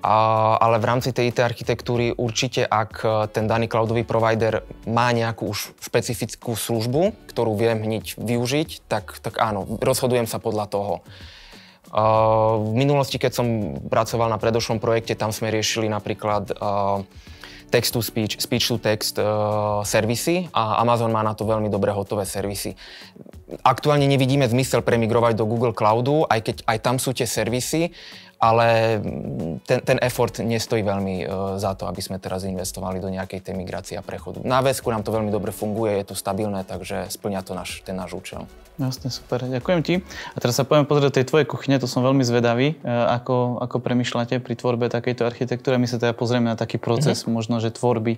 Ale 0.00 0.80
v 0.80 0.88
rámci 0.88 1.12
tej 1.12 1.32
IT 1.32 1.44
architektúry 1.44 2.16
určite, 2.16 2.64
ak 2.64 2.92
e, 3.04 3.08
ten 3.28 3.44
daný 3.44 3.68
cloudový 3.68 4.00
provider 4.08 4.64
má 4.88 5.12
nejakú 5.12 5.52
už 5.52 5.76
špecifickú 5.76 6.56
službu, 6.56 7.12
ktorú 7.28 7.52
viem 7.52 7.84
hneď 7.84 8.16
využiť, 8.16 8.88
tak, 8.88 9.20
tak 9.20 9.36
áno, 9.36 9.68
rozhodujem 9.80 10.24
sa 10.24 10.40
podľa 10.40 10.66
toho. 10.72 10.94
Uh, 11.90 12.70
v 12.70 12.86
minulosti, 12.86 13.18
keď 13.18 13.32
som 13.34 13.46
pracoval 13.90 14.30
na 14.30 14.38
predošlom 14.38 14.78
projekte, 14.78 15.18
tam 15.18 15.34
sme 15.34 15.50
riešili 15.50 15.90
napríklad 15.90 16.54
uh, 16.54 17.02
text 17.74 17.98
to 17.98 18.00
speech, 18.02 18.38
speech 18.38 18.70
to 18.70 18.78
text 18.78 19.18
uh, 19.18 19.82
servisy 19.82 20.46
a 20.54 20.78
Amazon 20.86 21.10
má 21.10 21.26
na 21.26 21.34
to 21.34 21.42
veľmi 21.42 21.66
dobré 21.66 21.90
hotové 21.90 22.30
servisy. 22.30 22.78
Aktuálne 23.66 24.06
nevidíme 24.06 24.46
zmysel 24.46 24.86
premigrovať 24.86 25.34
do 25.34 25.50
Google 25.50 25.74
Cloudu, 25.74 26.30
aj 26.30 26.40
keď 26.46 26.56
aj 26.70 26.78
tam 26.78 26.96
sú 27.02 27.10
tie 27.10 27.26
servisy, 27.26 27.90
ale 28.40 28.96
ten, 29.68 29.78
ten 29.84 29.98
effort 30.00 30.40
nestojí 30.40 30.80
veľmi 30.80 31.14
uh, 31.22 31.28
za 31.60 31.76
to, 31.76 31.84
aby 31.84 32.00
sme 32.00 32.16
teraz 32.16 32.48
investovali 32.48 32.96
do 32.96 33.12
nejakej 33.12 33.44
tej 33.44 33.54
migrácie 33.54 34.00
a 34.00 34.02
prechodu. 34.02 34.40
Na 34.40 34.64
vesku 34.64 34.88
nám 34.88 35.04
to 35.04 35.12
veľmi 35.12 35.28
dobre 35.28 35.52
funguje, 35.52 36.00
je 36.00 36.10
to 36.10 36.16
stabilné, 36.16 36.64
takže 36.64 37.12
splňa 37.12 37.40
to 37.44 37.52
náš, 37.52 37.84
ten 37.84 37.92
náš 37.92 38.16
účel. 38.16 38.48
Jasne, 38.80 39.12
super, 39.12 39.44
ďakujem 39.44 39.80
ti. 39.84 39.94
A 40.32 40.40
teraz 40.40 40.56
sa 40.56 40.64
poviem 40.64 40.88
pozrieť 40.88 41.20
tej 41.20 41.28
tvojej 41.28 41.44
kuchyne, 41.44 41.76
to 41.76 41.84
som 41.84 42.00
veľmi 42.00 42.24
zvedavý, 42.24 42.80
uh, 42.80 43.12
ako, 43.20 43.60
ako 43.60 43.76
premyšľate 43.76 44.40
pri 44.40 44.54
tvorbe 44.56 44.88
takejto 44.88 45.28
architektúry. 45.28 45.76
My 45.76 45.84
sa 45.84 46.00
teda 46.00 46.16
pozrieme 46.16 46.48
na 46.48 46.56
taký 46.56 46.80
proces, 46.80 47.22
mm-hmm. 47.22 47.36
možno, 47.36 47.60
že 47.60 47.68
tvorby 47.68 48.16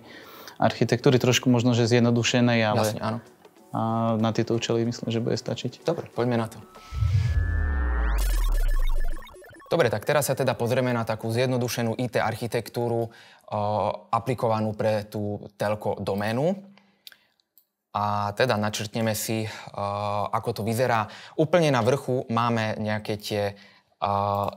architektúry, 0.62 1.18
trošku 1.18 1.50
možno, 1.50 1.74
že 1.74 1.90
zjednodušenej, 1.90 2.60
ale 2.62 2.86
Jasne, 2.94 3.02
áno. 3.02 3.18
A 3.72 4.14
na 4.20 4.30
tieto 4.36 4.54
účely 4.54 4.84
myslím, 4.84 5.08
že 5.08 5.18
bude 5.18 5.34
stačiť. 5.34 5.82
Dobre, 5.82 6.06
poďme 6.12 6.36
na 6.38 6.46
to. 6.46 6.60
Dobre, 9.72 9.88
tak 9.88 10.04
teraz 10.04 10.28
sa 10.28 10.36
teda 10.36 10.52
pozrieme 10.52 10.92
na 10.92 11.00
takú 11.00 11.32
zjednodušenú 11.32 11.96
IT 11.96 12.20
architektúru 12.20 13.08
aplikovanú 14.12 14.76
pre 14.76 15.08
tú 15.08 15.48
telko 15.56 15.96
doménu. 15.96 16.60
a 17.92 18.32
teda 18.32 18.56
načrtneme 18.56 19.12
si, 19.12 19.44
ako 20.32 20.50
to 20.56 20.62
vyzerá. 20.64 21.12
Úplne 21.36 21.68
na 21.76 21.84
vrchu 21.84 22.24
máme 22.32 22.80
nejaké 22.80 23.20
tie 23.20 23.52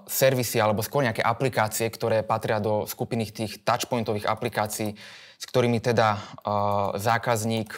servisy 0.07 0.57
alebo 0.57 0.79
skôr 0.81 1.03
nejaké 1.03 1.21
aplikácie, 1.21 1.91
ktoré 1.91 2.23
patria 2.23 2.63
do 2.63 2.87
skupiny 2.87 3.27
tých 3.27 3.61
touchpointových 3.61 4.25
aplikácií, 4.25 4.95
s 5.35 5.45
ktorými 5.51 5.83
teda 5.83 6.15
zákazník 6.95 7.75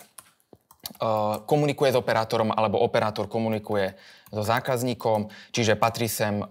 komunikuje 1.45 1.91
s 1.91 1.99
operátorom 1.99 2.53
alebo 2.55 2.79
operátor 2.79 3.27
komunikuje 3.27 3.93
so 4.31 4.43
zákazníkom, 4.43 5.31
čiže 5.51 5.79
patrí 5.79 6.07
sem 6.11 6.43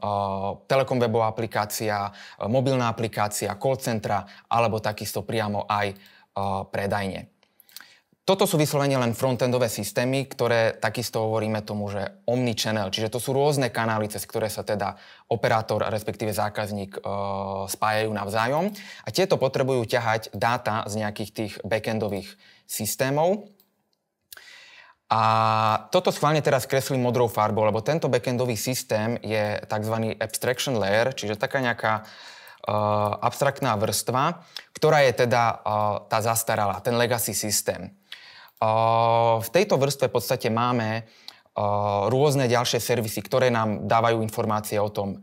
telekom 0.69 0.97
webová 1.00 1.33
aplikácia, 1.33 2.09
mobilná 2.49 2.88
aplikácia, 2.88 3.57
call 3.61 3.76
centra 3.81 4.25
alebo 4.49 4.81
takisto 4.81 5.25
priamo 5.25 5.69
aj 5.69 5.97
predajne. 6.73 7.37
Toto 8.26 8.43
sú 8.43 8.59
vyslovene 8.59 8.99
len 8.99 9.14
frontendové 9.14 9.71
systémy, 9.71 10.26
ktoré 10.26 10.75
takisto 10.83 11.31
hovoríme 11.31 11.62
tomu, 11.62 11.87
že 11.87 12.26
omnichannel, 12.26 12.90
čiže 12.90 13.07
to 13.07 13.23
sú 13.23 13.31
rôzne 13.31 13.71
kanály, 13.71 14.11
cez 14.11 14.26
ktoré 14.26 14.50
sa 14.50 14.66
teda 14.66 14.99
operátor, 15.31 15.87
respektíve 15.87 16.35
zákazník 16.35 16.99
e, 16.99 17.00
spájajú 17.71 18.11
navzájom 18.11 18.75
a 19.07 19.09
tieto 19.14 19.38
potrebujú 19.38 19.87
ťahať 19.87 20.35
dáta 20.35 20.83
z 20.90 21.07
nejakých 21.07 21.31
tých 21.31 21.52
backendových 21.62 22.35
systémov. 22.66 23.47
A 25.07 25.23
toto 25.95 26.11
schválne 26.11 26.43
teraz 26.43 26.67
kreslím 26.67 26.99
modrou 26.99 27.31
farbou, 27.31 27.63
lebo 27.63 27.79
tento 27.79 28.11
backendový 28.11 28.59
systém 28.59 29.15
je 29.23 29.63
tzv. 29.63 30.19
abstraction 30.19 30.75
layer, 30.83 31.15
čiže 31.15 31.39
taká 31.39 31.63
nejaká 31.63 32.03
uh, 32.03 33.15
abstraktná 33.23 33.79
vrstva, 33.79 34.43
ktorá 34.75 35.07
je 35.07 35.27
teda 35.27 35.43
uh, 35.63 36.03
tá 36.11 36.19
zastaralá, 36.19 36.83
ten 36.83 36.99
legacy 36.99 37.35
systém. 37.35 37.95
V 39.37 39.49
tejto 39.53 39.77
vrstve 39.77 40.09
v 40.09 40.17
podstate 40.17 40.49
máme 40.49 41.05
rôzne 42.09 42.49
ďalšie 42.49 42.81
servisy, 42.81 43.21
ktoré 43.21 43.53
nám 43.53 43.85
dávajú 43.85 44.25
informácie 44.25 44.81
o 44.81 44.89
tom, 44.89 45.21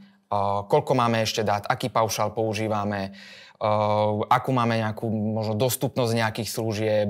koľko 0.67 0.93
máme 0.97 1.21
ešte 1.21 1.45
dát, 1.45 1.67
aký 1.69 1.93
paušal 1.93 2.33
používame, 2.33 3.13
akú 4.27 4.51
máme 4.51 4.75
nejakú 4.75 5.07
možno 5.07 5.55
dostupnosť 5.55 6.11
nejakých 6.11 6.49
služieb, 6.51 7.09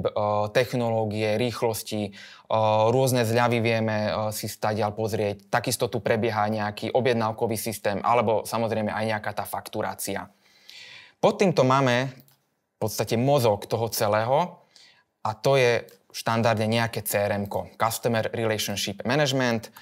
technológie, 0.54 1.34
rýchlosti, 1.42 2.14
rôzne 2.94 3.26
zľavy 3.26 3.58
vieme 3.58 4.14
si 4.30 4.46
stať 4.46 4.86
pozrieť. 4.94 5.50
Takisto 5.50 5.90
tu 5.90 5.98
prebieha 5.98 6.46
nejaký 6.54 6.94
objednávkový 6.94 7.58
systém, 7.58 7.98
alebo 8.06 8.46
samozrejme 8.46 8.94
aj 8.94 9.06
nejaká 9.18 9.32
tá 9.34 9.50
fakturácia. 9.50 10.30
Pod 11.18 11.42
týmto 11.42 11.66
máme 11.66 12.14
v 12.14 12.78
podstate 12.78 13.18
mozog 13.18 13.66
toho 13.66 13.90
celého 13.90 14.62
a 15.26 15.32
to 15.34 15.58
je 15.58 15.88
štandardne 16.14 16.70
nejaké 16.70 17.02
crm 17.02 17.50
Customer 17.80 18.30
Relationship 18.30 19.02
Management. 19.08 19.74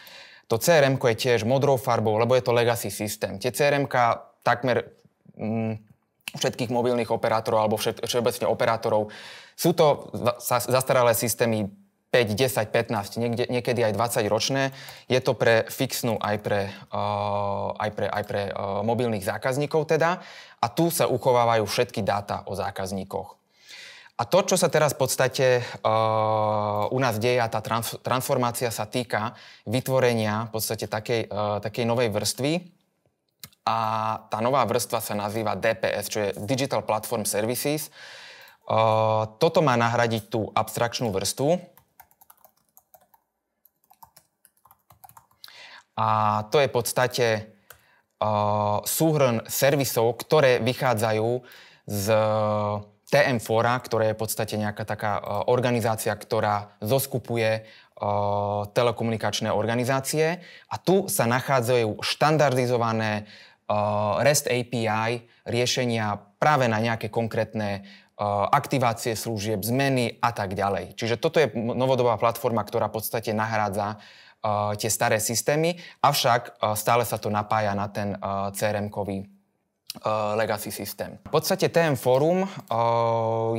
To 0.52 0.60
crm 0.60 1.00
je 1.00 1.16
tiež 1.16 1.48
modrou 1.48 1.80
farbou, 1.80 2.20
lebo 2.20 2.36
je 2.36 2.44
to 2.44 2.52
legacy 2.52 2.92
systém. 2.92 3.40
Tie 3.40 3.56
crm 3.56 3.88
takmer 4.44 4.84
mm, 5.40 5.80
všetkých 6.36 6.68
mobilných 6.68 7.08
operátorov 7.08 7.64
alebo 7.64 7.80
všeobecne 7.80 8.52
operátorov 8.52 9.16
sú 9.56 9.72
to 9.72 10.12
zastaralé 10.68 11.16
systémy 11.16 11.72
5, 12.12 12.36
10, 12.36 12.68
15, 12.68 13.24
niekde, 13.24 13.44
niekedy 13.48 13.88
aj 13.88 13.96
20 13.96 14.28
ročné. 14.28 14.76
Je 15.08 15.24
to 15.24 15.32
pre 15.32 15.64
fixnú 15.72 16.20
aj 16.20 16.44
pre, 16.44 16.68
uh, 16.92 17.72
aj 17.80 17.90
pre, 17.96 18.08
aj 18.12 18.24
pre 18.28 18.42
uh, 18.52 18.84
mobilných 18.84 19.24
zákazníkov 19.24 19.88
teda. 19.88 20.20
A 20.60 20.68
tu 20.68 20.92
sa 20.92 21.08
uchovávajú 21.08 21.64
všetky 21.64 22.04
dáta 22.04 22.44
o 22.52 22.54
zákazníkoch. 22.60 23.41
A 24.22 24.30
to, 24.30 24.46
čo 24.46 24.54
sa 24.54 24.70
teraz 24.70 24.94
v 24.94 25.02
podstate 25.02 25.66
uh, 25.82 26.86
u 26.94 27.00
nás 27.02 27.18
deje 27.18 27.42
a 27.42 27.50
tá 27.50 27.58
trans- 27.58 27.98
transformácia 28.06 28.70
sa 28.70 28.86
týka 28.86 29.34
vytvorenia 29.66 30.46
v 30.46 30.52
podstate 30.54 30.86
takej, 30.86 31.26
uh, 31.26 31.58
takej 31.58 31.90
novej 31.90 32.14
vrstvy. 32.14 32.62
A 33.66 33.78
tá 34.30 34.38
nová 34.46 34.62
vrstva 34.70 35.02
sa 35.02 35.18
nazýva 35.18 35.58
DPS, 35.58 36.06
čo 36.06 36.20
je 36.22 36.30
Digital 36.46 36.86
Platform 36.86 37.26
Services. 37.26 37.90
Uh, 38.70 39.26
toto 39.42 39.66
má 39.66 39.74
nahradiť 39.74 40.30
tú 40.30 40.54
abstrakčnú 40.54 41.10
vrstvu. 41.10 41.58
A 45.98 46.46
to 46.54 46.62
je 46.62 46.70
v 46.70 46.76
podstate 46.78 47.28
uh, 48.22 48.86
súhrn 48.86 49.50
servisov, 49.50 50.14
ktoré 50.22 50.62
vychádzajú 50.62 51.42
z 51.90 52.06
TM 53.12 53.44
Fora, 53.44 53.76
ktoré 53.76 54.12
je 54.12 54.16
v 54.16 54.22
podstate 54.24 54.56
nejaká 54.56 54.88
taká 54.88 55.20
e, 55.20 55.22
organizácia, 55.52 56.16
ktorá 56.16 56.80
zoskupuje 56.80 57.52
e, 57.60 57.62
telekomunikačné 58.72 59.52
organizácie 59.52 60.40
a 60.72 60.76
tu 60.80 61.12
sa 61.12 61.28
nachádzajú 61.28 62.00
štandardizované 62.00 63.12
e, 63.20 63.24
REST 64.24 64.48
API 64.48 65.28
riešenia 65.44 66.24
práve 66.40 66.72
na 66.72 66.80
nejaké 66.80 67.12
konkrétne 67.12 67.84
aktivácie 68.54 69.18
služieb, 69.18 69.66
zmeny 69.66 70.22
a 70.22 70.30
tak 70.30 70.54
ďalej. 70.54 70.94
Čiže 70.94 71.18
toto 71.18 71.42
je 71.42 71.50
novodobá 71.58 72.22
platforma, 72.22 72.62
ktorá 72.62 72.86
v 72.94 73.02
podstate 73.02 73.34
nahrádza 73.34 73.98
tie 74.78 74.94
staré 74.94 75.18
systémy, 75.18 75.82
avšak 76.06 76.62
stále 76.78 77.02
sa 77.02 77.18
to 77.18 77.34
napája 77.34 77.74
na 77.74 77.90
ten 77.90 78.14
CRM-kový 78.54 79.26
legacy 80.40 80.72
systém. 80.72 81.20
V 81.28 81.36
podstate 81.36 81.68
TM 81.68 82.00
Forum 82.00 82.48
uh, 82.48 82.50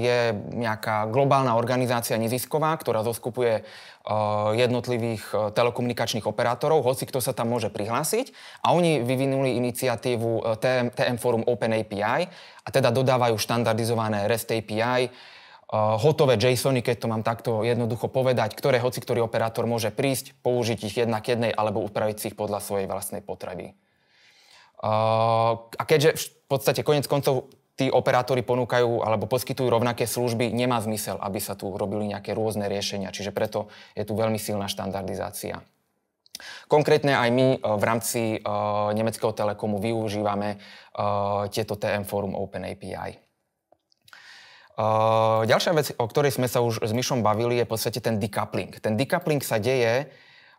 je 0.00 0.32
nejaká 0.56 1.12
globálna 1.12 1.52
organizácia 1.60 2.16
nezisková, 2.16 2.72
ktorá 2.80 3.04
zoskupuje 3.04 3.60
uh, 3.60 4.50
jednotlivých 4.56 5.52
telekomunikačných 5.52 6.24
operátorov, 6.24 6.88
hoci 6.88 7.04
kto 7.04 7.20
sa 7.20 7.36
tam 7.36 7.52
môže 7.52 7.68
prihlásiť. 7.68 8.32
A 8.64 8.72
oni 8.72 9.04
vyvinuli 9.04 9.60
iniciatívu 9.60 10.56
TM, 10.56 10.96
TM 10.96 11.16
Forum 11.20 11.44
Open 11.44 11.76
API 11.76 12.24
a 12.64 12.68
teda 12.72 12.88
dodávajú 12.88 13.36
štandardizované 13.36 14.24
REST 14.24 14.56
API, 14.56 15.12
hotové 15.72 16.36
JSONy, 16.36 16.84
keď 16.84 16.96
to 17.00 17.06
mám 17.08 17.24
takto 17.24 17.64
jednoducho 17.64 18.12
povedať, 18.12 18.52
ktoré 18.52 18.76
hoci 18.76 19.00
ktorý 19.00 19.24
operátor 19.24 19.64
môže 19.64 19.88
prísť, 19.88 20.36
použiť 20.44 20.78
ich 20.84 20.96
jednak 21.00 21.24
jednej 21.24 21.48
alebo 21.48 21.80
upraviť 21.80 22.16
si 22.20 22.26
ich 22.32 22.36
podľa 22.36 22.60
svojej 22.60 22.84
vlastnej 22.84 23.24
potreby. 23.24 23.72
A 24.82 25.82
keďže 25.86 26.18
v 26.18 26.46
podstate 26.50 26.82
konec 26.82 27.06
koncov 27.06 27.48
tí 27.78 27.88
operátori 27.88 28.44
ponúkajú 28.44 29.00
alebo 29.00 29.30
poskytujú 29.30 29.70
rovnaké 29.70 30.04
služby, 30.04 30.52
nemá 30.52 30.82
zmysel, 30.82 31.16
aby 31.22 31.40
sa 31.40 31.56
tu 31.56 31.72
robili 31.72 32.10
nejaké 32.10 32.36
rôzne 32.36 32.68
riešenia. 32.68 33.14
Čiže 33.14 33.32
preto 33.32 33.72
je 33.96 34.04
tu 34.04 34.12
veľmi 34.12 34.36
silná 34.36 34.68
štandardizácia. 34.68 35.64
Konkrétne 36.66 37.14
aj 37.14 37.28
my 37.30 37.46
e, 37.54 37.58
v 37.60 37.84
rámci 37.86 38.20
uh, 38.40 38.90
nemeckého 38.96 39.30
telekomu 39.30 39.78
využívame 39.78 40.58
uh, 40.58 41.46
tieto 41.52 41.78
TM 41.78 42.02
Forum 42.02 42.34
Open 42.34 42.66
API. 42.66 43.20
Uh, 44.72 45.44
ďalšia 45.44 45.72
vec, 45.76 45.92
o 46.00 46.08
ktorej 46.08 46.34
sme 46.34 46.48
sa 46.48 46.64
už 46.64 46.82
s 46.82 46.90
Myšom 46.96 47.20
bavili, 47.20 47.60
je 47.60 47.68
v 47.68 47.72
podstate 47.76 48.00
ten 48.00 48.16
decoupling. 48.16 48.74
Ten 48.80 48.96
decoupling 48.96 49.44
sa 49.44 49.60
deje 49.60 50.08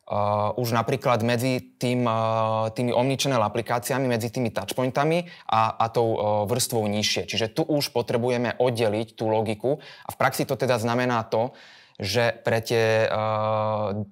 Uh, 0.03 0.51
už 0.59 0.75
napríklad 0.75 1.23
medzi 1.23 1.63
tým, 1.79 2.03
uh, 2.03 2.67
tými 2.75 2.91
omnichannel 2.91 3.39
aplikáciami, 3.39 4.11
medzi 4.11 4.27
tými 4.35 4.51
touchpointami 4.51 5.31
a, 5.47 5.79
a 5.79 5.85
tou 5.87 6.07
uh, 6.11 6.19
vrstvou 6.43 6.83
nižšie. 6.91 7.23
Čiže 7.23 7.55
tu 7.55 7.63
už 7.63 7.95
potrebujeme 7.95 8.51
oddeliť 8.59 9.15
tú 9.15 9.31
logiku 9.31 9.79
a 9.79 10.09
v 10.11 10.19
praxi 10.19 10.43
to 10.43 10.59
teda 10.59 10.75
znamená 10.75 11.23
to, 11.31 11.55
že 12.03 12.35
pre 12.43 12.59
tie, 12.59 13.07
uh, 13.07 14.03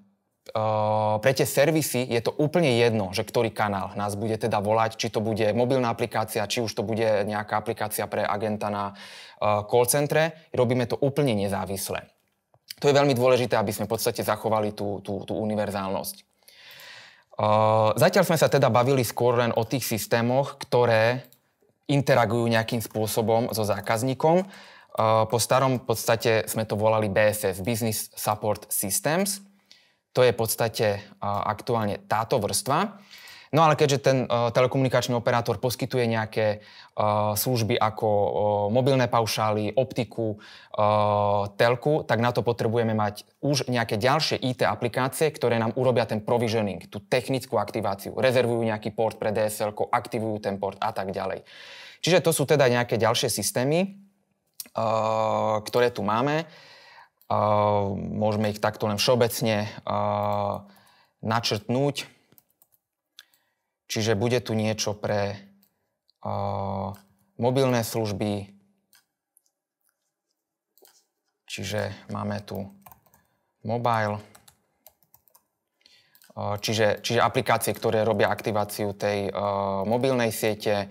uh, 0.55 1.19
pre 1.19 1.31
tie 1.35 1.43
servisy 1.43 2.07
je 2.07 2.23
to 2.23 2.31
úplne 2.39 2.71
jedno, 2.71 3.11
že 3.11 3.27
ktorý 3.27 3.51
kanál 3.51 3.91
nás 3.99 4.15
bude 4.15 4.39
teda 4.39 4.63
volať, 4.63 4.95
či 4.95 5.11
to 5.11 5.19
bude 5.19 5.43
mobilná 5.51 5.91
aplikácia, 5.91 6.47
či 6.47 6.63
už 6.63 6.71
to 6.71 6.87
bude 6.87 7.27
nejaká 7.27 7.59
aplikácia 7.59 8.07
pre 8.07 8.23
agenta 8.23 8.71
na 8.71 8.95
uh, 8.95 9.67
call 9.67 9.83
centre. 9.91 10.47
Robíme 10.55 10.87
to 10.87 10.95
úplne 10.95 11.35
nezávisle. 11.35 12.20
To 12.81 12.89
je 12.89 12.97
veľmi 12.97 13.13
dôležité, 13.13 13.53
aby 13.53 13.69
sme 13.69 13.85
v 13.85 13.93
podstate 13.93 14.25
zachovali 14.25 14.73
tú, 14.73 15.05
tú, 15.05 15.21
tú 15.21 15.37
univerzálnosť. 15.37 16.25
Zatiaľ 17.97 18.23
sme 18.25 18.37
sa 18.37 18.49
teda 18.49 18.73
bavili 18.73 19.05
skôr 19.05 19.37
len 19.37 19.53
o 19.53 19.65
tých 19.65 19.85
systémoch, 19.85 20.57
ktoré 20.61 21.25
interagujú 21.89 22.49
nejakým 22.49 22.81
spôsobom 22.81 23.53
so 23.53 23.65
zákazníkom. 23.65 24.45
Po 25.29 25.37
starom 25.39 25.81
podstate 25.81 26.45
sme 26.49 26.67
to 26.67 26.75
volali 26.75 27.07
BSS, 27.07 27.63
Business 27.63 28.11
Support 28.13 28.67
Systems. 28.69 29.41
To 30.11 30.25
je 30.25 30.35
v 30.35 30.37
podstate 30.37 30.87
aktuálne 31.23 32.03
táto 32.05 32.37
vrstva. 32.41 32.99
No 33.51 33.67
ale 33.67 33.75
keďže 33.75 33.99
ten 33.99 34.17
uh, 34.23 34.47
telekomunikačný 34.55 35.11
operátor 35.11 35.59
poskytuje 35.59 36.07
nejaké 36.07 36.63
uh, 36.95 37.35
služby 37.35 37.75
ako 37.75 38.07
uh, 38.07 38.31
mobilné 38.71 39.11
paušály, 39.11 39.75
optiku, 39.75 40.39
uh, 40.39 41.51
telku, 41.59 42.07
tak 42.07 42.23
na 42.23 42.31
to 42.31 42.47
potrebujeme 42.47 42.95
mať 42.95 43.27
už 43.43 43.67
nejaké 43.67 43.99
ďalšie 43.99 44.39
IT 44.39 44.63
aplikácie, 44.63 45.35
ktoré 45.35 45.59
nám 45.59 45.75
urobia 45.75 46.07
ten 46.07 46.23
provisioning, 46.23 46.87
tú 46.87 47.03
technickú 47.03 47.59
aktiváciu, 47.59 48.15
rezervujú 48.15 48.63
nejaký 48.63 48.95
port 48.95 49.19
pre 49.19 49.35
DSL, 49.35 49.75
aktivujú 49.75 50.39
ten 50.39 50.55
port 50.55 50.79
a 50.79 50.95
tak 50.95 51.11
ďalej. 51.11 51.43
Čiže 51.99 52.23
to 52.23 52.31
sú 52.31 52.47
teda 52.47 52.71
nejaké 52.71 52.95
ďalšie 52.95 53.27
systémy, 53.27 53.99
uh, 54.79 55.59
ktoré 55.67 55.91
tu 55.91 56.07
máme. 56.07 56.47
môžeme 57.95 58.51
ich 58.51 58.59
takto 58.63 58.87
len 58.87 58.99
všeobecne 58.99 59.67
načrtnúť. 61.23 62.20
Čiže 63.91 64.15
bude 64.15 64.39
tu 64.39 64.55
niečo 64.55 64.95
pre 64.95 65.35
mobilné 67.35 67.83
služby, 67.83 68.47
čiže 71.43 71.91
máme 72.07 72.39
tu 72.47 72.71
mobile, 73.67 74.21
čiže, 76.63 77.03
čiže 77.03 77.19
aplikácie, 77.19 77.75
ktoré 77.75 78.07
robia 78.07 78.31
aktiváciu 78.31 78.95
tej 78.95 79.27
uh, 79.27 79.83
mobilnej 79.83 80.31
siete. 80.31 80.87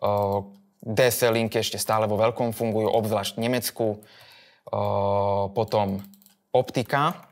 Uh, 0.00 0.48
DSL 0.80 1.36
linky 1.36 1.60
ešte 1.60 1.76
stále 1.76 2.08
vo 2.08 2.16
veľkom 2.16 2.56
fungujú, 2.56 2.88
obzvlášť 2.88 3.36
v 3.36 3.42
Nemecku. 3.44 3.86
Uh, 4.70 5.52
potom 5.52 6.00
optika, 6.56 7.29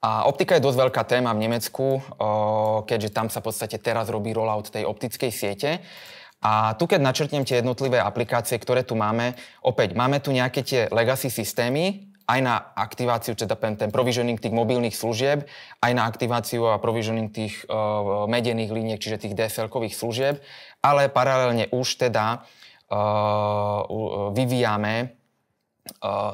a 0.00 0.24
optika 0.24 0.56
je 0.56 0.64
dosť 0.64 0.78
veľká 0.80 1.02
téma 1.04 1.36
v 1.36 1.44
Nemecku, 1.44 2.00
keďže 2.88 3.12
tam 3.12 3.28
sa 3.28 3.44
v 3.44 3.52
podstate 3.52 3.76
teraz 3.76 4.08
robí 4.08 4.32
rollout 4.32 4.72
tej 4.72 4.88
optickej 4.88 5.28
siete. 5.28 5.84
A 6.40 6.72
tu, 6.80 6.88
keď 6.88 7.04
načrtnem 7.04 7.44
tie 7.44 7.60
jednotlivé 7.60 8.00
aplikácie, 8.00 8.56
ktoré 8.56 8.80
tu 8.80 8.96
máme, 8.96 9.36
opäť 9.60 9.92
máme 9.92 10.24
tu 10.24 10.32
nejaké 10.32 10.64
tie 10.64 10.80
legacy 10.88 11.28
systémy, 11.28 12.08
aj 12.30 12.40
na 12.40 12.54
aktiváciu, 12.78 13.34
teda 13.34 13.58
ten 13.58 13.90
provisioning 13.90 14.38
tých 14.40 14.54
mobilných 14.54 14.94
služieb, 14.94 15.44
aj 15.82 15.92
na 15.92 16.06
aktiváciu 16.06 16.62
a 16.70 16.78
provisioning 16.78 17.28
tých 17.28 17.66
uh, 17.66 18.24
medených 18.30 18.70
liniek, 18.70 19.02
čiže 19.02 19.26
tých 19.26 19.36
DSL-kových 19.36 19.98
služieb, 19.98 20.38
ale 20.80 21.10
paralelne 21.10 21.66
už 21.74 21.98
teda 21.98 22.46
uh, 22.88 24.30
vyvíjame 24.30 25.19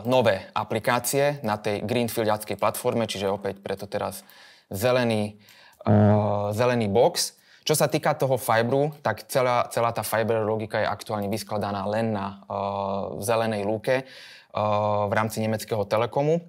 nové 0.05 0.47
aplikácie 0.53 1.41
na 1.41 1.57
tej 1.57 1.83
greenfieldiackej 1.83 2.61
platforme, 2.61 3.09
čiže 3.09 3.33
opäť 3.33 3.65
preto 3.65 3.89
teraz 3.89 4.23
zelený, 4.71 5.39
uh, 5.87 6.51
zelený 6.53 6.91
box. 6.91 7.39
Čo 7.67 7.75
sa 7.75 7.91
týka 7.91 8.15
toho 8.15 8.39
Fibru, 8.39 8.95
tak 9.03 9.27
celá, 9.27 9.67
celá 9.75 9.91
tá 9.91 10.07
Fiber 10.07 10.47
logika 10.47 10.79
je 10.79 10.87
aktuálne 10.87 11.27
vyskladaná 11.27 11.83
len 11.91 12.15
na 12.15 12.47
uh, 12.47 13.19
zelenej 13.19 13.67
lúke 13.67 14.07
uh, 14.07 15.11
v 15.11 15.13
rámci 15.13 15.43
nemeckého 15.43 15.83
telekomu. 15.83 16.47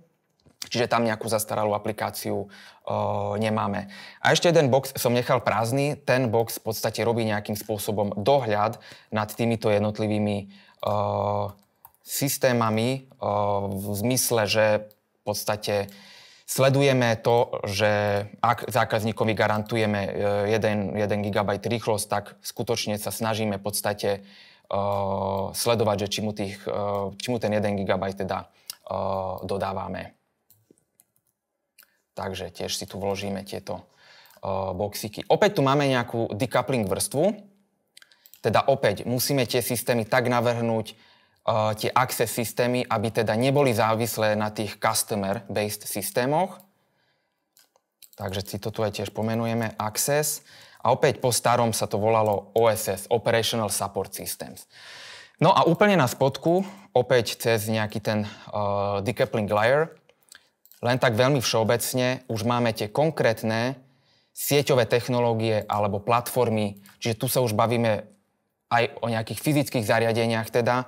Čiže 0.57 0.89
tam 0.89 1.05
nejakú 1.05 1.25
zastaralú 1.25 1.73
aplikáciu 1.73 2.45
uh, 2.45 3.33
nemáme. 3.37 3.89
A 4.21 4.33
ešte 4.33 4.49
jeden 4.53 4.69
box 4.69 4.93
som 4.93 5.09
nechal 5.09 5.41
prázdny. 5.41 5.97
Ten 5.97 6.29
box 6.29 6.61
v 6.61 6.69
podstate 6.69 7.01
robí 7.01 7.25
nejakým 7.25 7.57
spôsobom 7.57 8.13
dohľad 8.17 8.77
nad 9.09 9.29
týmito 9.33 9.73
jednotlivými 9.73 10.53
uh, 10.85 11.49
systémami 12.07 13.11
v 13.67 13.85
zmysle, 13.99 14.47
že 14.47 14.65
v 14.87 15.21
podstate 15.27 15.91
sledujeme 16.47 17.19
to, 17.19 17.59
že 17.67 18.23
ak 18.39 18.71
zákazníkovi 18.71 19.35
garantujeme 19.35 20.01
1, 20.47 20.95
e, 20.95 21.03
1 21.03 21.27
GB 21.27 21.49
rýchlosť, 21.59 22.05
tak 22.07 22.39
skutočne 22.39 22.95
sa 22.95 23.11
snažíme 23.11 23.59
v 23.59 23.63
podstate 23.63 24.09
uh, 24.71 25.51
sledovať, 25.51 26.07
že 26.07 26.07
či 26.07 26.19
mu, 26.23 26.31
tých, 26.31 26.55
uh, 26.63 27.11
či 27.19 27.27
mu 27.35 27.37
ten 27.43 27.51
1 27.51 27.83
GB 27.83 28.03
teda 28.15 28.47
uh, 28.47 29.43
dodávame. 29.43 30.15
Takže 32.15 32.49
tiež 32.49 32.71
si 32.71 32.87
tu 32.87 32.95
vložíme 32.97 33.43
tieto 33.43 33.83
uh, 33.83 34.71
boxiky. 34.71 35.27
Opäť 35.27 35.59
tu 35.59 35.61
máme 35.67 35.83
nejakú 35.91 36.31
decoupling 36.31 36.87
vrstvu, 36.87 37.35
teda 38.39 38.71
opäť 38.71 39.03
musíme 39.03 39.43
tie 39.43 39.59
systémy 39.59 40.07
tak 40.07 40.31
navrhnúť, 40.31 40.95
tie 41.79 41.87
access 41.95 42.27
systémy, 42.27 42.83
aby 42.83 43.07
teda 43.07 43.31
neboli 43.39 43.71
závislé 43.71 44.35
na 44.35 44.51
tých 44.51 44.75
customer-based 44.75 45.87
systémoch. 45.87 46.59
Takže 48.19 48.43
si 48.43 48.57
to 48.59 48.73
tu 48.73 48.83
aj 48.83 48.99
tiež 48.99 49.15
pomenujeme, 49.15 49.79
access. 49.79 50.43
A 50.83 50.91
opäť 50.91 51.23
po 51.23 51.31
starom 51.31 51.71
sa 51.71 51.87
to 51.87 51.95
volalo 52.01 52.51
OSS, 52.51 53.07
Operational 53.13 53.71
Support 53.71 54.11
Systems. 54.11 54.67
No 55.37 55.53
a 55.53 55.63
úplne 55.69 55.95
na 55.95 56.09
spodku, 56.09 56.65
opäť 56.97 57.37
cez 57.37 57.69
nejaký 57.69 58.01
ten 58.01 58.25
uh, 58.25 58.99
decoupling 59.05 59.47
layer, 59.47 59.93
len 60.81 60.97
tak 60.97 61.13
veľmi 61.13 61.41
všeobecne, 61.41 62.25
už 62.25 62.41
máme 62.45 62.73
tie 62.73 62.89
konkrétne 62.89 63.77
sieťové 64.33 64.85
technológie 64.89 65.65
alebo 65.65 66.01
platformy, 66.01 66.81
čiže 67.01 67.17
tu 67.17 67.25
sa 67.29 67.41
už 67.41 67.57
bavíme 67.57 68.05
aj 68.69 68.83
o 69.01 69.09
nejakých 69.09 69.39
fyzických 69.41 69.85
zariadeniach 69.85 70.49
teda, 70.53 70.85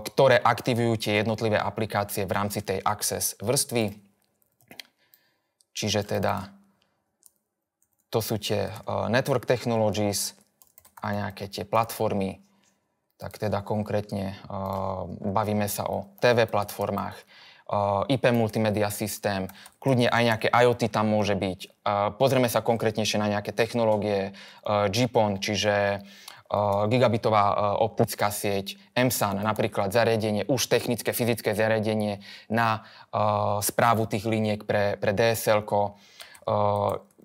ktoré 0.00 0.40
aktivujú 0.40 0.96
tie 0.96 1.20
jednotlivé 1.20 1.60
aplikácie 1.60 2.24
v 2.24 2.32
rámci 2.32 2.64
tej 2.64 2.80
Access 2.80 3.36
vrstvy. 3.44 3.92
Čiže 5.76 6.00
teda 6.16 6.48
to 8.08 8.24
sú 8.24 8.40
tie 8.40 8.72
network 9.12 9.44
technologies 9.44 10.32
a 11.04 11.12
nejaké 11.12 11.52
tie 11.52 11.68
platformy. 11.68 12.40
Tak 13.20 13.36
teda 13.36 13.60
konkrétne 13.60 14.40
bavíme 15.20 15.68
sa 15.68 15.86
o 15.92 16.16
TV 16.24 16.48
platformách, 16.48 17.14
IP 18.12 18.28
multimedia 18.36 18.92
systém, 18.92 19.48
kľudne 19.80 20.12
aj 20.12 20.22
nejaké 20.24 20.48
IoT 20.52 20.92
tam 20.92 21.08
môže 21.08 21.32
byť. 21.32 21.84
Pozrieme 22.20 22.52
sa 22.52 22.60
konkrétnejšie 22.60 23.16
na 23.16 23.32
nejaké 23.32 23.56
technológie 23.56 24.36
GPON, 24.68 25.40
čiže 25.40 26.04
gigabitová 26.88 27.76
optická 27.80 28.28
sieť, 28.30 28.78
MSAN, 28.94 29.42
napríklad 29.42 29.90
zariadenie, 29.90 30.46
už 30.46 30.70
technické, 30.70 31.10
fyzické 31.10 31.56
zariadenie 31.56 32.22
na 32.52 32.84
správu 33.64 34.06
tých 34.06 34.28
liniek 34.28 34.62
pre, 34.62 34.94
pre 35.00 35.10
DSL, 35.16 35.64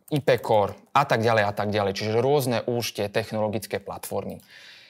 IP 0.10 0.30
Core 0.42 0.74
a 0.96 1.04
tak 1.06 1.22
ďalej 1.22 1.44
a 1.46 1.54
tak 1.54 1.70
ďalej. 1.70 1.94
Čiže 1.94 2.18
rôzne 2.18 2.58
už 2.66 2.98
tie 2.98 3.06
technologické 3.14 3.78
platformy. 3.78 4.42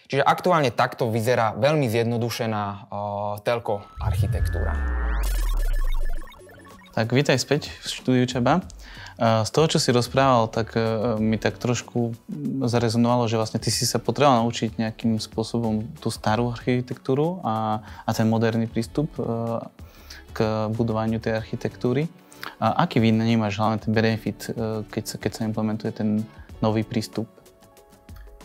Čiže 0.09 0.25
aktuálne 0.25 0.71
takto 0.73 1.11
vyzerá 1.11 1.53
veľmi 1.59 1.85
zjednodušená 1.91 2.89
telko 3.45 3.83
architektúra. 4.01 4.98
Tak 6.89 7.13
vítaj 7.13 7.37
späť 7.37 7.69
v 7.69 7.85
štúdiu 7.85 8.25
Čaba. 8.25 8.65
Z 9.21 9.49
toho, 9.53 9.69
čo 9.69 9.77
si 9.77 9.93
rozprával, 9.93 10.49
tak 10.49 10.73
e, 10.73 10.81
mi 11.21 11.37
tak 11.37 11.61
trošku 11.61 12.17
zarezonovalo, 12.65 13.29
že 13.29 13.37
vlastne 13.37 13.61
ty 13.61 13.69
si 13.69 13.85
sa 13.85 14.01
potreboval 14.01 14.41
naučiť 14.41 14.81
nejakým 14.81 15.21
spôsobom 15.21 15.85
tú 16.01 16.09
starú 16.09 16.49
architektúru 16.49 17.43
a, 17.45 17.85
a 18.07 18.09
ten 18.15 18.25
moderný 18.25 18.65
prístup 18.65 19.11
e, 19.19 19.21
k 20.33 20.71
budovaniu 20.73 21.21
tej 21.21 21.37
architektúry. 21.37 22.09
A 22.57 22.87
aký 22.87 23.03
vnímaš 23.03 23.61
hlavne 23.61 23.77
ten 23.83 23.93
benefit, 23.93 24.49
e, 24.49 24.81
keď 24.89 25.03
sa, 25.03 25.15
keď 25.21 25.31
sa 25.35 25.41
implementuje 25.45 25.91
ten 25.93 26.25
nový 26.57 26.81
prístup? 26.81 27.29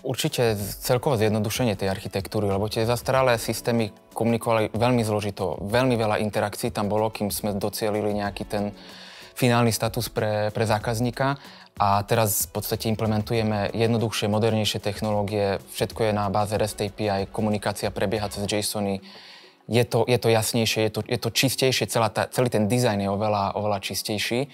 Určite 0.05 0.53
celkové 0.85 1.17
zjednodušenie 1.17 1.81
tej 1.81 1.89
architektúry, 1.89 2.45
lebo 2.53 2.69
tie 2.69 2.85
zastaralé 2.85 3.41
systémy 3.41 3.89
komunikovali 4.13 4.69
veľmi 4.77 5.01
zložito, 5.01 5.57
veľmi 5.65 5.97
veľa 5.97 6.21
interakcií 6.21 6.69
tam 6.69 6.93
bolo, 6.93 7.09
kým 7.09 7.33
sme 7.33 7.57
docielili 7.57 8.13
nejaký 8.13 8.45
ten 8.45 8.77
finálny 9.33 9.73
status 9.73 10.13
pre, 10.13 10.53
pre 10.53 10.69
zákazníka. 10.69 11.41
A 11.81 12.05
teraz 12.07 12.47
v 12.47 12.61
podstate 12.61 12.87
implementujeme 12.93 13.73
jednoduchšie, 13.73 14.31
modernejšie 14.31 14.79
technológie, 14.79 15.59
všetko 15.75 16.07
je 16.07 16.13
na 16.13 16.31
báze 16.31 16.55
REST 16.55 16.87
API, 16.87 17.27
komunikácia 17.33 17.91
prebieha 17.91 18.31
cez 18.31 18.47
JSONy, 18.47 19.03
je 19.67 19.85
to, 19.89 20.05
je 20.05 20.19
to 20.21 20.29
jasnejšie, 20.29 20.87
je 20.87 20.93
to, 20.93 21.01
je 21.03 21.19
to 21.19 21.31
čistejšie, 21.33 21.89
celá 21.89 22.13
tá, 22.13 22.29
celý 22.29 22.53
ten 22.53 22.69
dizajn 22.69 23.01
je 23.01 23.11
oveľa, 23.11 23.57
oveľa 23.57 23.79
čistejší. 23.81 24.53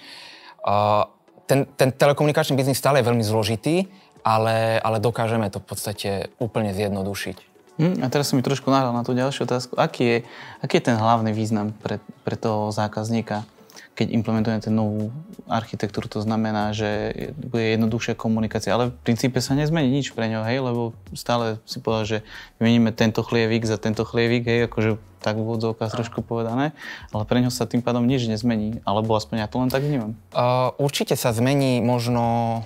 Uh, 0.63 1.05
ten, 1.45 1.67
ten 1.75 1.91
telekomunikačný 1.91 2.55
biznis 2.55 2.79
stále 2.79 3.03
je 3.03 3.09
veľmi 3.11 3.21
zložitý, 3.21 3.91
ale, 4.21 4.79
ale 4.81 4.97
dokážeme 5.01 5.49
to 5.49 5.59
v 5.61 5.67
podstate 5.67 6.09
úplne 6.37 6.73
zjednodušiť. 6.73 7.37
Hm, 7.81 8.03
a 8.03 8.07
teraz 8.11 8.29
som 8.29 8.37
mi 8.37 8.45
trošku 8.45 8.69
nahral 8.69 8.93
na 8.93 9.01
tú 9.01 9.15
ďalšiu 9.15 9.47
otázku. 9.47 9.73
Aký 9.79 10.03
je, 10.03 10.17
aký 10.61 10.81
je 10.81 10.87
ten 10.91 10.97
hlavný 10.99 11.33
význam 11.33 11.73
pre, 11.81 11.97
pre 12.23 12.35
toho 12.37 12.69
zákazníka? 12.69 13.47
keď 13.91 14.17
implementujeme 14.17 14.63
tú 14.63 14.71
novú 14.71 15.13
architektúru, 15.51 16.07
to 16.07 16.23
znamená, 16.23 16.71
že 16.71 17.11
bude 17.35 17.75
jednoduchšia 17.75 18.15
komunikácia. 18.15 18.71
Ale 18.71 18.89
v 18.89 18.97
princípe 19.03 19.43
sa 19.43 19.53
nezmení 19.53 19.91
nič 19.91 20.15
pre 20.15 20.31
ňo, 20.31 20.47
hej, 20.47 20.63
lebo 20.63 20.95
stále 21.11 21.59
si 21.67 21.83
povedal, 21.83 22.05
že 22.07 22.17
vymeníme 22.57 22.95
tento 22.95 23.19
chlievik 23.21 23.67
za 23.67 23.75
tento 23.75 24.07
chlievik, 24.07 24.47
hej, 24.47 24.71
akože 24.71 24.95
tak 25.21 25.37
v 25.37 25.45
úvodzovkách 25.45 25.93
trošku 25.93 26.25
povedané, 26.25 26.73
ale 27.13 27.23
pre 27.29 27.45
ňo 27.45 27.53
sa 27.53 27.69
tým 27.69 27.85
pádom 27.85 28.01
nič 28.01 28.25
nezmení, 28.25 28.81
alebo 28.89 29.13
aspoň 29.13 29.45
ja 29.45 29.47
to 29.51 29.61
len 29.61 29.69
tak 29.69 29.85
vnímam. 29.85 30.17
Uh, 30.33 30.73
určite 30.81 31.13
sa 31.13 31.29
zmení 31.29 31.77
možno 31.83 32.65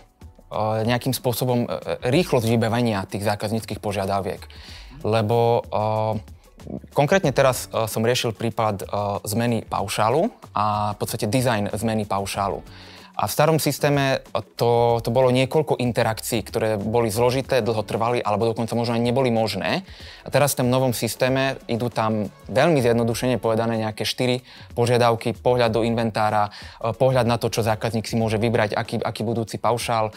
nejakým 0.86 1.12
spôsobom 1.12 1.66
uh, 1.66 1.98
rýchlosť 2.06 2.46
vybavenia 2.46 3.06
tých 3.10 3.26
zákazníckých 3.26 3.82
požiadaviek. 3.82 4.42
Lebo 5.06 5.62
Konkrétne 6.98 7.30
teraz 7.30 7.70
som 7.70 8.02
riešil 8.02 8.34
prípad 8.34 8.90
zmeny 9.22 9.62
paušálu 9.70 10.34
a 10.50 10.96
v 10.96 10.98
podstate 10.98 11.30
design 11.30 11.70
zmeny 11.70 12.10
paušálu. 12.10 12.66
A 13.16 13.32
v 13.32 13.32
starom 13.32 13.64
systéme 13.64 14.20
to, 14.60 15.00
to 15.00 15.08
bolo 15.08 15.32
niekoľko 15.32 15.80
interakcií, 15.80 16.44
ktoré 16.44 16.76
boli 16.76 17.08
zložité, 17.08 17.64
dlho 17.64 17.80
trvali, 17.88 18.20
alebo 18.20 18.52
dokonca 18.52 18.76
možno 18.76 19.00
aj 19.00 19.04
neboli 19.08 19.32
možné. 19.32 19.88
A 20.24 20.28
teraz 20.28 20.52
v 20.52 20.64
tom 20.64 20.70
novom 20.70 20.92
systéme 20.92 21.56
idú 21.72 21.88
tam 21.88 22.28
veľmi 22.52 22.84
zjednodušene 22.84 23.40
povedané 23.40 23.80
nejaké 23.80 24.04
štyri 24.04 24.44
požiadavky, 24.76 25.32
pohľad 25.32 25.72
do 25.72 25.88
inventára, 25.88 26.52
e, 26.84 26.92
pohľad 26.92 27.24
na 27.24 27.40
to, 27.40 27.48
čo 27.48 27.64
zákazník 27.64 28.04
si 28.04 28.20
môže 28.20 28.36
vybrať, 28.36 28.76
aký, 28.76 29.00
aký 29.00 29.24
budúci 29.24 29.64
paušál, 29.64 30.12
e, 30.12 30.14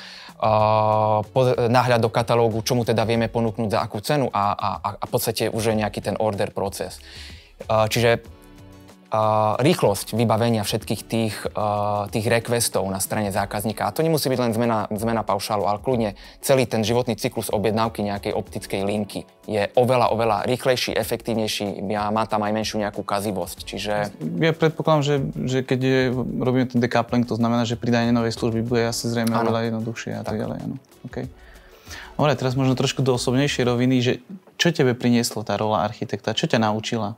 náhľad 1.70 2.02
do 2.02 2.10
katalógu, 2.10 2.66
čo 2.66 2.74
mu 2.74 2.82
teda 2.82 3.06
vieme 3.06 3.30
ponúknuť 3.30 3.68
za 3.70 3.78
akú 3.78 4.02
cenu 4.02 4.26
a, 4.34 4.58
a, 4.58 4.68
a 4.98 5.04
v 5.06 5.10
podstate 5.10 5.54
už 5.54 5.70
je 5.70 5.78
nejaký 5.78 6.02
ten 6.02 6.18
order 6.18 6.50
proces. 6.50 6.98
E, 6.98 7.86
čiže 7.86 8.37
rýchlosť 9.58 10.12
vybavenia 10.12 10.60
všetkých 10.68 11.02
tých, 11.08 11.34
tých 12.12 12.26
requestov 12.28 12.84
na 12.92 13.00
strane 13.00 13.32
zákazníka. 13.32 13.88
A 13.88 13.94
to 13.94 14.04
nemusí 14.04 14.28
byť 14.28 14.40
len 14.40 14.52
zmena, 14.52 14.84
zmena 14.92 15.24
paušálu, 15.24 15.64
ale 15.64 15.80
kľudne 15.80 16.12
celý 16.44 16.68
ten 16.68 16.84
životný 16.84 17.16
cyklus 17.16 17.48
objednávky 17.48 18.04
nejakej 18.04 18.36
optickej 18.36 18.84
linky 18.84 19.24
je 19.48 19.64
oveľa, 19.80 20.12
oveľa 20.12 20.44
rýchlejší, 20.44 20.92
efektívnejší 20.92 21.80
a 21.96 22.12
má 22.12 22.28
tam 22.28 22.44
aj 22.44 22.52
menšiu 22.52 22.84
nejakú 22.84 23.00
kazivosť. 23.00 23.58
Čiže... 23.64 23.94
Ja 24.44 24.52
predpokladám, 24.52 25.00
že, 25.00 25.16
že 25.48 25.58
keď 25.64 25.80
je, 25.80 26.00
robíme 26.12 26.68
ten 26.68 26.84
decoupling, 26.84 27.24
to 27.24 27.32
znamená, 27.32 27.64
že 27.64 27.80
pridanie 27.80 28.12
novej 28.12 28.36
služby 28.36 28.60
bude 28.60 28.84
asi 28.84 29.08
zrejme 29.08 29.32
ano. 29.32 29.48
oveľa 29.48 29.72
jednoduchšie 29.72 30.20
a 30.20 30.22
tak, 30.22 30.36
tak 30.36 30.44
ďalej. 30.44 30.58
Ano. 30.68 30.76
Okay. 31.08 31.32
Dobre, 32.20 32.36
teraz 32.36 32.58
možno 32.60 32.76
trošku 32.76 33.00
do 33.00 33.16
osobnejšej 33.16 33.64
roviny, 33.64 33.96
že 34.04 34.12
čo 34.60 34.68
tebe 34.68 34.92
prinieslo 34.92 35.46
tá 35.46 35.56
rola 35.56 35.80
architekta? 35.86 36.36
Čo 36.36 36.50
ťa 36.50 36.60
naučila? 36.60 37.16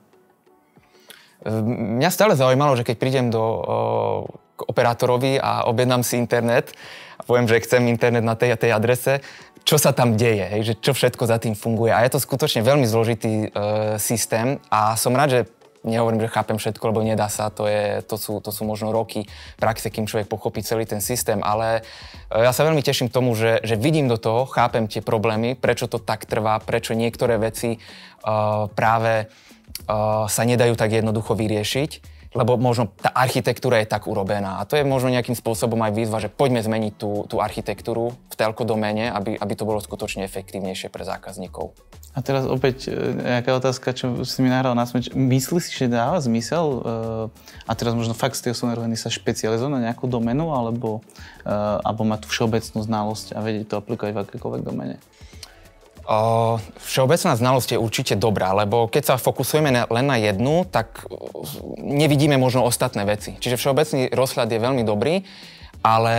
Mňa 1.44 2.10
stále 2.12 2.36
zaujímalo, 2.36 2.76
že 2.76 2.84
keď 2.84 2.96
prídem 3.00 3.26
do, 3.32 3.44
k 4.60 4.60
operátorovi 4.68 5.40
a 5.40 5.64
objednám 5.64 6.04
si 6.04 6.20
internet 6.20 6.76
a 7.16 7.24
poviem, 7.24 7.48
že 7.48 7.64
chcem 7.64 7.88
internet 7.88 8.20
na 8.20 8.36
tej 8.36 8.52
a 8.52 8.60
tej 8.60 8.76
adrese, 8.76 9.24
čo 9.64 9.80
sa 9.80 9.92
tam 9.96 10.16
deje, 10.16 10.44
hej, 10.56 10.62
že 10.72 10.74
čo 10.80 10.92
všetko 10.92 11.24
za 11.24 11.40
tým 11.40 11.56
funguje. 11.56 11.92
A 11.92 12.04
je 12.04 12.12
to 12.12 12.20
skutočne 12.20 12.64
veľmi 12.64 12.84
zložitý 12.84 13.48
e, 13.48 13.96
systém 14.00 14.60
a 14.72 14.96
som 14.96 15.16
rád, 15.16 15.30
že 15.30 15.40
nehovorím, 15.80 16.20
že 16.20 16.32
chápem 16.32 16.60
všetko, 16.60 16.92
lebo 16.92 17.00
nedá 17.00 17.28
sa, 17.32 17.48
to, 17.48 17.64
je, 17.64 18.04
to, 18.04 18.20
sú, 18.20 18.44
to 18.44 18.52
sú 18.52 18.68
možno 18.68 18.92
roky 18.92 19.24
praxe, 19.56 19.88
kým 19.88 20.04
človek 20.04 20.28
pochopí 20.28 20.60
celý 20.60 20.84
ten 20.84 21.00
systém, 21.00 21.40
ale 21.40 21.80
e, 22.28 22.44
ja 22.44 22.52
sa 22.52 22.68
veľmi 22.68 22.84
teším 22.84 23.08
tomu, 23.08 23.32
že, 23.32 23.64
že 23.64 23.80
vidím 23.80 24.08
do 24.08 24.20
toho, 24.20 24.44
chápem 24.44 24.88
tie 24.88 25.00
problémy, 25.00 25.56
prečo 25.56 25.88
to 25.88 25.96
tak 25.96 26.28
trvá, 26.28 26.60
prečo 26.60 26.92
niektoré 26.92 27.40
veci 27.40 27.76
uh, 27.80 28.68
práve 28.72 29.28
sa 30.26 30.42
nedajú 30.44 30.74
tak 30.76 30.92
jednoducho 30.92 31.36
vyriešiť, 31.36 32.20
lebo 32.30 32.54
možno 32.54 32.94
tá 32.94 33.10
architektúra 33.10 33.82
je 33.82 33.90
tak 33.90 34.06
urobená. 34.06 34.62
A 34.62 34.66
to 34.66 34.78
je 34.78 34.86
možno 34.86 35.10
nejakým 35.10 35.34
spôsobom 35.34 35.82
aj 35.82 35.92
výzva, 35.98 36.22
že 36.22 36.30
poďme 36.30 36.62
zmeniť 36.62 36.94
tú, 36.94 37.26
tú 37.26 37.42
architektúru 37.42 38.14
v 38.14 38.34
telko 38.38 38.62
domene, 38.62 39.10
aby, 39.10 39.34
aby 39.34 39.54
to 39.58 39.66
bolo 39.66 39.82
skutočne 39.82 40.22
efektívnejšie 40.22 40.94
pre 40.94 41.02
zákazníkov. 41.02 41.74
A 42.10 42.22
teraz 42.22 42.46
opäť 42.46 42.90
e, 42.90 42.94
nejaká 43.38 43.54
otázka, 43.54 43.94
čo 43.94 44.22
si 44.26 44.42
mi 44.42 44.50
nahral 44.50 44.78
na 44.78 44.86
smeč. 44.86 45.10
Myslíš 45.10 45.62
si, 45.62 45.74
že 45.74 45.86
dáva 45.90 46.18
zmysel, 46.18 46.62
uh, 46.62 47.70
a 47.70 47.72
teraz 47.78 47.94
možno 47.94 48.18
fakt 48.18 48.34
z 48.34 48.50
tej 48.50 48.58
osobnej 48.58 48.98
sa 48.98 49.10
špecializovať 49.10 49.70
na 49.70 49.90
nejakú 49.90 50.10
domenu, 50.10 50.50
alebo, 50.50 51.06
uh, 51.46 51.82
alebo 51.86 52.02
mať 52.02 52.26
tú 52.26 52.28
všeobecnú 52.34 52.82
znalosť 52.82 53.34
a 53.34 53.42
vedieť 53.42 53.74
to 53.74 53.78
aplikovať 53.78 54.12
v 54.14 54.22
akékoľvek 54.26 54.62
domene? 54.66 54.98
Všeobecná 56.80 57.32
znalosť 57.38 57.76
je 57.76 57.82
určite 57.82 58.14
dobrá, 58.18 58.50
lebo 58.56 58.90
keď 58.90 59.14
sa 59.14 59.14
fokusujeme 59.16 59.86
len 59.86 60.06
na 60.06 60.16
jednu, 60.18 60.66
tak 60.66 61.06
nevidíme 61.78 62.34
možno 62.40 62.66
ostatné 62.66 63.06
veci. 63.06 63.38
Čiže 63.38 63.60
všeobecný 63.60 64.10
rozhľad 64.10 64.48
je 64.50 64.58
veľmi 64.58 64.82
dobrý, 64.82 65.22
ale 65.84 66.16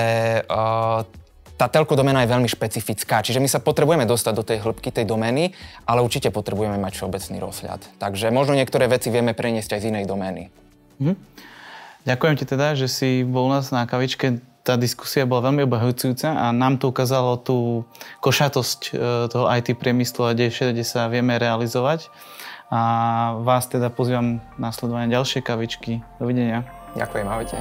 tá 1.61 1.69
telko 1.69 1.93
domena 1.93 2.25
je 2.25 2.33
veľmi 2.33 2.49
špecifická, 2.49 3.21
čiže 3.21 3.37
my 3.37 3.45
sa 3.45 3.61
potrebujeme 3.61 4.09
dostať 4.09 4.33
do 4.33 4.41
tej 4.41 4.65
hĺbky 4.65 4.89
tej 4.89 5.05
domény, 5.05 5.53
ale 5.85 6.01
určite 6.01 6.33
potrebujeme 6.33 6.81
mať 6.81 6.97
všeobecný 6.97 7.37
rozhľad. 7.37 7.81
Takže 8.01 8.33
možno 8.33 8.57
niektoré 8.57 8.89
veci 8.89 9.13
vieme 9.13 9.37
preniesť 9.37 9.77
aj 9.77 9.81
z 9.85 9.89
inej 9.93 10.05
domény. 10.09 10.49
Mhm. 10.97 11.13
Ďakujem 12.01 12.35
ti 12.41 12.45
teda, 12.49 12.73
že 12.73 12.89
si 12.89 13.21
bol 13.21 13.45
nás 13.45 13.69
na 13.69 13.85
kavičke 13.85 14.41
tá 14.71 14.79
diskusia 14.79 15.27
bola 15.27 15.51
veľmi 15.51 15.67
obahujúca 15.67 16.31
a 16.31 16.55
nám 16.55 16.79
to 16.79 16.95
ukázalo 16.95 17.35
tú 17.43 17.83
košatosť 18.23 18.79
e, 18.87 19.27
toho 19.27 19.51
IT 19.51 19.75
priemyslu 19.75 20.23
a 20.23 20.31
kde 20.31 20.47
všade 20.47 20.83
sa 20.87 21.11
vieme 21.11 21.35
realizovať. 21.35 22.07
A 22.71 23.35
vás 23.43 23.67
teda 23.67 23.91
pozývam 23.91 24.39
na 24.55 24.71
sledovanie 24.71 25.11
ďalšie 25.11 25.43
kavičky. 25.43 25.99
Dovidenia. 26.23 26.63
Ďakujem, 26.95 27.27
ahojte. 27.27 27.59